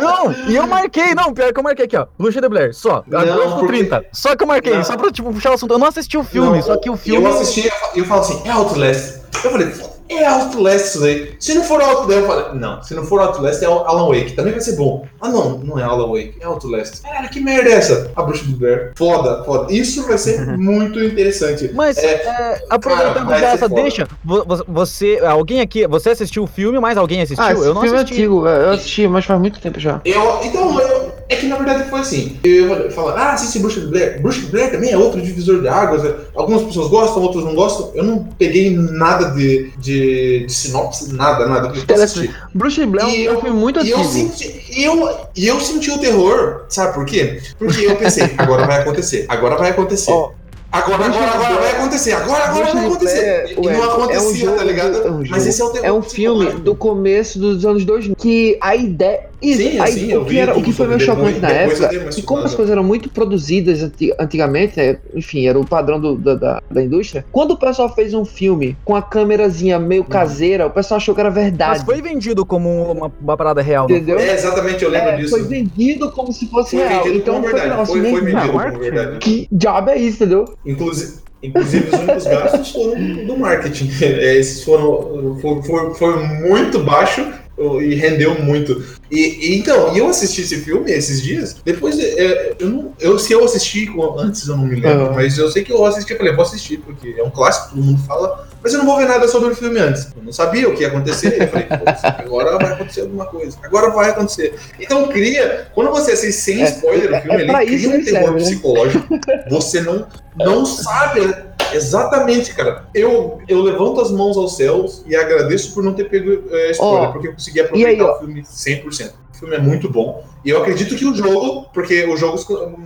[0.00, 2.06] Não, e eu marquei, não, pior que eu marquei aqui, ó.
[2.18, 3.02] Bruxa de Blair, só.
[3.06, 4.04] Não, Agosto porque- 30.
[4.12, 4.84] Só que eu marquei, Não.
[4.84, 5.72] só pra tipo, puxar o assunto.
[5.74, 7.24] Eu não assisti o filme, Não, só que o filme.
[7.26, 9.16] Eu assisti e eu falo assim, é Outlast.
[9.44, 9.72] Eu falei,
[10.08, 11.34] é Outlast isso daí.
[11.38, 14.52] Se não for Outlast, eu falei, não, se não for Outlast é Alan Wake, também
[14.52, 15.04] vai ser bom.
[15.20, 17.02] Ah não, não é Alan Wake, é Outlast.
[17.02, 18.10] Cara, que merda é essa?
[18.14, 18.92] A Bruxa do Blair.
[18.96, 19.72] Foda, foda.
[19.72, 21.70] Isso vai ser muito interessante.
[21.74, 26.46] Mas, É, é, aproveitando cara, essa deixa, vo- vo- você, alguém aqui, você assistiu o
[26.46, 27.44] filme, mas alguém assistiu?
[27.44, 28.20] Ah, esse eu não filme é assisti.
[28.22, 30.00] antigo, eu assisti, mas faz muito tempo já.
[30.04, 32.36] Eu, então, eu, é que na verdade foi assim.
[32.44, 34.20] Eu falo, ah, assiste Bruxa de Blair.
[34.22, 36.14] Bruxa de Blair também é outro divisor de águas.
[36.34, 37.90] Algumas pessoas gostam, outras não gostam.
[37.94, 41.72] Eu não peguei nada de, de, de sinopse, nada, nada.
[41.94, 42.30] Assisti.
[42.54, 45.46] Bruxa de Blair E é um eu- filme muito E eu, senti, e, eu, e
[45.46, 47.40] eu senti o terror, sabe por quê?
[47.58, 50.10] Porque eu pensei, agora vai acontecer, agora vai acontecer.
[50.12, 50.30] Ó,
[50.72, 53.56] agora, agora, agora vai acontecer, agora, agora vai acontecer.
[53.58, 54.92] E não acontecia, é um jogo tá ligado?
[54.92, 55.86] do- é um Mas esse é o terror.
[55.86, 59.26] É um filme do começo dos anos 2000 que a ideia.
[59.42, 61.90] Isso, Sim, a- sim, o, que era, o que foi meio sobre chocante na época,
[62.18, 66.16] e como as coisas eram muito produzidas anti- antigamente, né, enfim, era o padrão do-
[66.16, 67.24] da, da, da indústria.
[67.30, 70.08] Quando o pessoal fez um filme com a câmerazinha meio Uhum.
[70.08, 71.78] caseira, o pessoal achou que era verdade.
[71.78, 73.84] Mas foi vendido como uma, uma parada real.
[73.84, 74.18] Entendeu?
[74.18, 75.30] É, exatamente, eu lembro É, disso.
[75.30, 77.06] foi vendido como se fosse Foi real.
[77.08, 77.68] Então foi verdade.
[77.70, 79.18] negócio Foi, foi vendido como verdade.
[79.18, 80.44] Que diabo é isso, entendeu?
[80.64, 81.12] Inclusive,
[81.42, 82.94] inclusive os únicos gastos foram
[83.26, 83.90] do marketing.
[84.02, 87.26] É, Esses foram foi, foi, foi muito baixo
[87.58, 88.82] e rendeu muito.
[89.10, 92.92] E, e então, e eu assisti esse filme esses dias, depois é, eu não.
[93.00, 93.88] Eu, se eu assisti
[94.18, 95.12] antes, eu não me lembro, Aham.
[95.14, 97.82] mas eu sei que eu assisti e falei, vou assistir, porque é um clássico, todo
[97.84, 100.08] mundo fala, mas eu não vou ver nada sobre o filme antes.
[100.16, 101.40] Eu não sabia o que ia acontecer.
[101.40, 103.56] Eu falei, "Pô, agora vai acontecer alguma coisa.
[103.62, 104.54] Agora vai acontecer.
[104.80, 107.92] Então cria, quando você assiste sem É, spoiler o filme, é ele pra cria um
[107.94, 108.44] ele terror serve, né?
[108.44, 109.06] psicológico.
[109.50, 111.34] Você não, não sabe
[111.76, 112.86] exatamente, cara.
[112.94, 117.08] Eu, eu levanto as mãos aos céus e agradeço por não ter pego é, spoiler,
[117.08, 119.12] Ó, porque eu consegui aproveitar aí, o filme 100%.
[119.34, 120.24] O filme é muito bom.
[120.44, 122.38] E eu acredito que o jogo, porque o jogo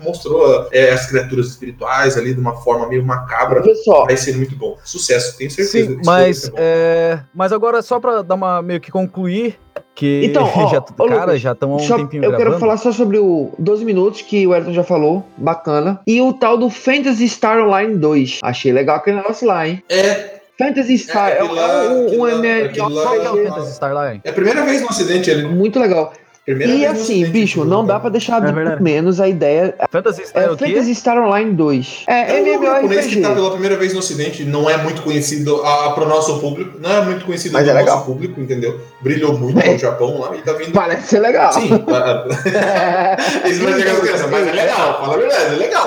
[0.02, 3.62] mostrou é, as criaturas espirituais ali de uma forma meio macabra,
[4.04, 4.76] vai ser muito bom.
[4.84, 5.90] Sucesso, tenho certeza.
[5.90, 9.58] Sim, que mas, é, mas agora só pra dar uma meio que concluir
[10.00, 12.50] que Então, ó, já, ô, cara, Lucas, já estão há um Só- tempinho eu gravando.
[12.50, 16.00] quero falar só sobre o 12 minutos que o Elton já falou, bacana.
[16.06, 18.38] E o tal do Fantasy Star Online 2.
[18.42, 19.82] Achei legal aquele negócio lá, hein?
[19.90, 23.32] É, Fantasy Star É, é, lá- um, um, aquilo lá- MMO lá- Qual é o
[23.34, 24.20] que Fantasy Starline?
[24.24, 25.46] é a primeira vez no Ocidente ele.
[25.46, 26.12] muito legal.
[26.50, 29.74] Primeira E assim, bicho, esse não dá pra deixar É de menos a ideia.
[29.90, 30.58] Fantasy Star É é o?
[30.58, 32.04] Fantasy Star Online 2.
[32.08, 35.02] É, É um jogo japonês que tá pela primeira vez no Ocidente, não é muito
[35.02, 38.04] conhecido a, pro nosso público, não é muito conhecido Mas do é nosso legal.
[38.04, 38.80] público, entendeu?
[39.00, 39.72] Brilhou muito É.
[39.72, 40.72] no Japão lá e tá vindo.
[40.72, 41.52] Parece ser legal.
[41.52, 41.68] Sim,
[43.48, 45.84] isso vai chegar as crianças, mas é legal, fala a verdade, é legal.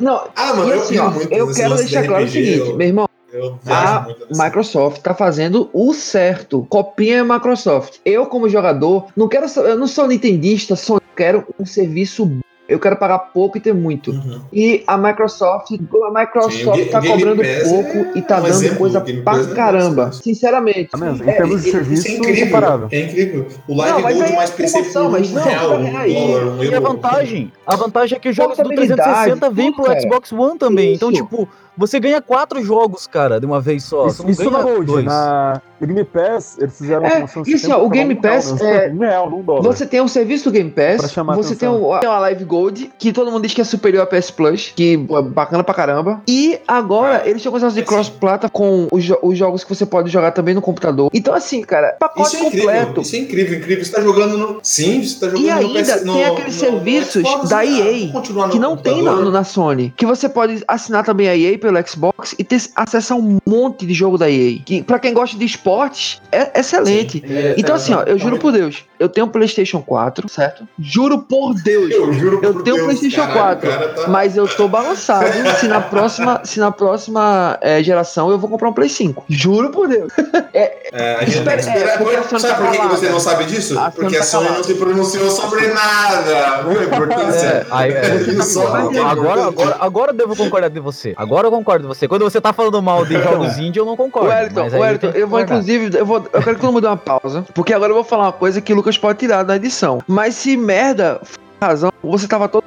[0.00, 2.76] Não, Ah, mano, e eu assim, ó, muito eu quero deixar claro o seguinte, eu-
[2.76, 3.08] meu irmão.
[3.34, 6.64] Eu A muito nessa- Microsoft tá fazendo o certo.
[6.68, 7.96] Copinha é Microsoft.
[8.04, 9.46] Eu, como jogador, não quero.
[9.60, 12.24] Eu não sou nintendista, só quero um serviço.
[12.26, 12.40] bom.
[12.66, 14.10] Eu quero pagar pouco e ter muito.
[14.10, 14.40] Uhum.
[14.50, 18.22] E a Microsoft, a Sim, o Microsoft Ga- tá Game cobrando Pass pouco é e
[18.22, 20.02] tá um dando exemplo, coisa Game pra Pass é caramba.
[20.04, 20.12] exemplo.
[20.14, 20.90] Sinceramente.
[20.90, 21.24] Tá mesmo?
[21.24, 22.88] Em É, termos de Isso serviço, é incrível, separável.
[22.90, 23.46] é incrível.
[23.68, 26.80] O Live Gold é mais PC por um mas não, real, um um E a
[26.80, 27.52] vantagem?
[27.66, 30.00] A vantagem é que os jogos do Portabilidade, 360 vêm pro cara.
[30.00, 30.94] Xbox One também.
[30.94, 31.22] Então, Isso.
[31.22, 31.46] tipo,
[31.76, 34.06] você ganha quatro jogos, cara, de uma vez só.
[34.06, 35.04] Isso, você não isso na Gold, dois.
[35.04, 38.52] na Game Pass, eles fizeram uma É, de isso, 70 ó, o pra Game Pass
[38.52, 38.86] né?
[38.86, 39.62] é- Um real, não um dólar.
[39.62, 42.44] Você tem um serviço do Game Pra Pass, chamar você tem, um, tem uma Live
[42.44, 45.74] Gold, que todo mundo diz que é superior a PS Plus, que é bacana pra
[45.74, 46.22] caramba.
[46.26, 49.74] E agora Ah, eles têm coisas de é cross-plata com os, jo- os jogos que
[49.74, 51.10] você pode jogar também no computador.
[51.12, 53.00] Então, assim, cara, pacote Isso é incrível, completo.
[53.02, 53.84] isso é incrível, incrível.
[53.84, 54.58] Você tá jogando no.
[54.62, 57.50] Sim, você tá jogando E no ainda PS, no, tem aqueles no- serviços no Xbox,
[57.50, 57.66] da né?
[57.66, 59.32] EA, Que não tem na, computador.
[59.32, 59.92] na Sony.
[59.96, 63.86] Que você pode assinar também a EA pelo Xbox e ter acesso a um monte
[63.86, 64.58] de jogo da EA.
[64.64, 67.24] Que pra quem gosta de esportes, é excelente.
[67.26, 70.28] Sim, é, Então, é, assim, ó, eu juro por Deus, eu tenho um PlayStation 4,
[70.28, 70.68] certo?
[70.78, 71.90] Juro por Deus.
[71.90, 74.46] Eu juro Eu por tenho um Deus, PlayStation caralho, 4, o cara tá- Mas eu
[74.46, 75.24] tô balançado
[75.58, 79.24] se na próxima, se na próxima é, geração eu vou comprar um Play 5.
[79.28, 80.12] Juro por Deus.
[80.52, 82.96] É, a gente Espera- é, porque a Sony sabe tá por que calada.
[82.96, 83.78] você não sabe disso?
[83.78, 84.58] A porque tá a Sony calada.
[84.58, 86.62] não se pronunciou sobre nada.
[86.64, 87.46] Foi a importância.
[87.46, 91.14] É, aí, é, só- agora, agora, agora eu devo concordar de você.
[91.16, 92.08] Agora eu concordo com você.
[92.08, 94.28] Quando você tá falando mal de jogos indie, eu não concordo.
[94.28, 96.96] Wellington, Wellington, que eu vou inclusive, eu, vou, eu quero que todo mundo dê uma
[96.96, 100.00] pausa, porque agora eu vou falar uma coisa que o Lucas pode tirar da edição.
[100.06, 102.64] Mas se merda for razão, você tava todo.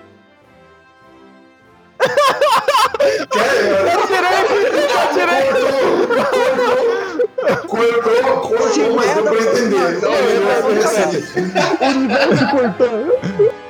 [7.68, 10.00] Cortou, cortou, mas deu pra entender.
[11.80, 13.67] O universo cortando.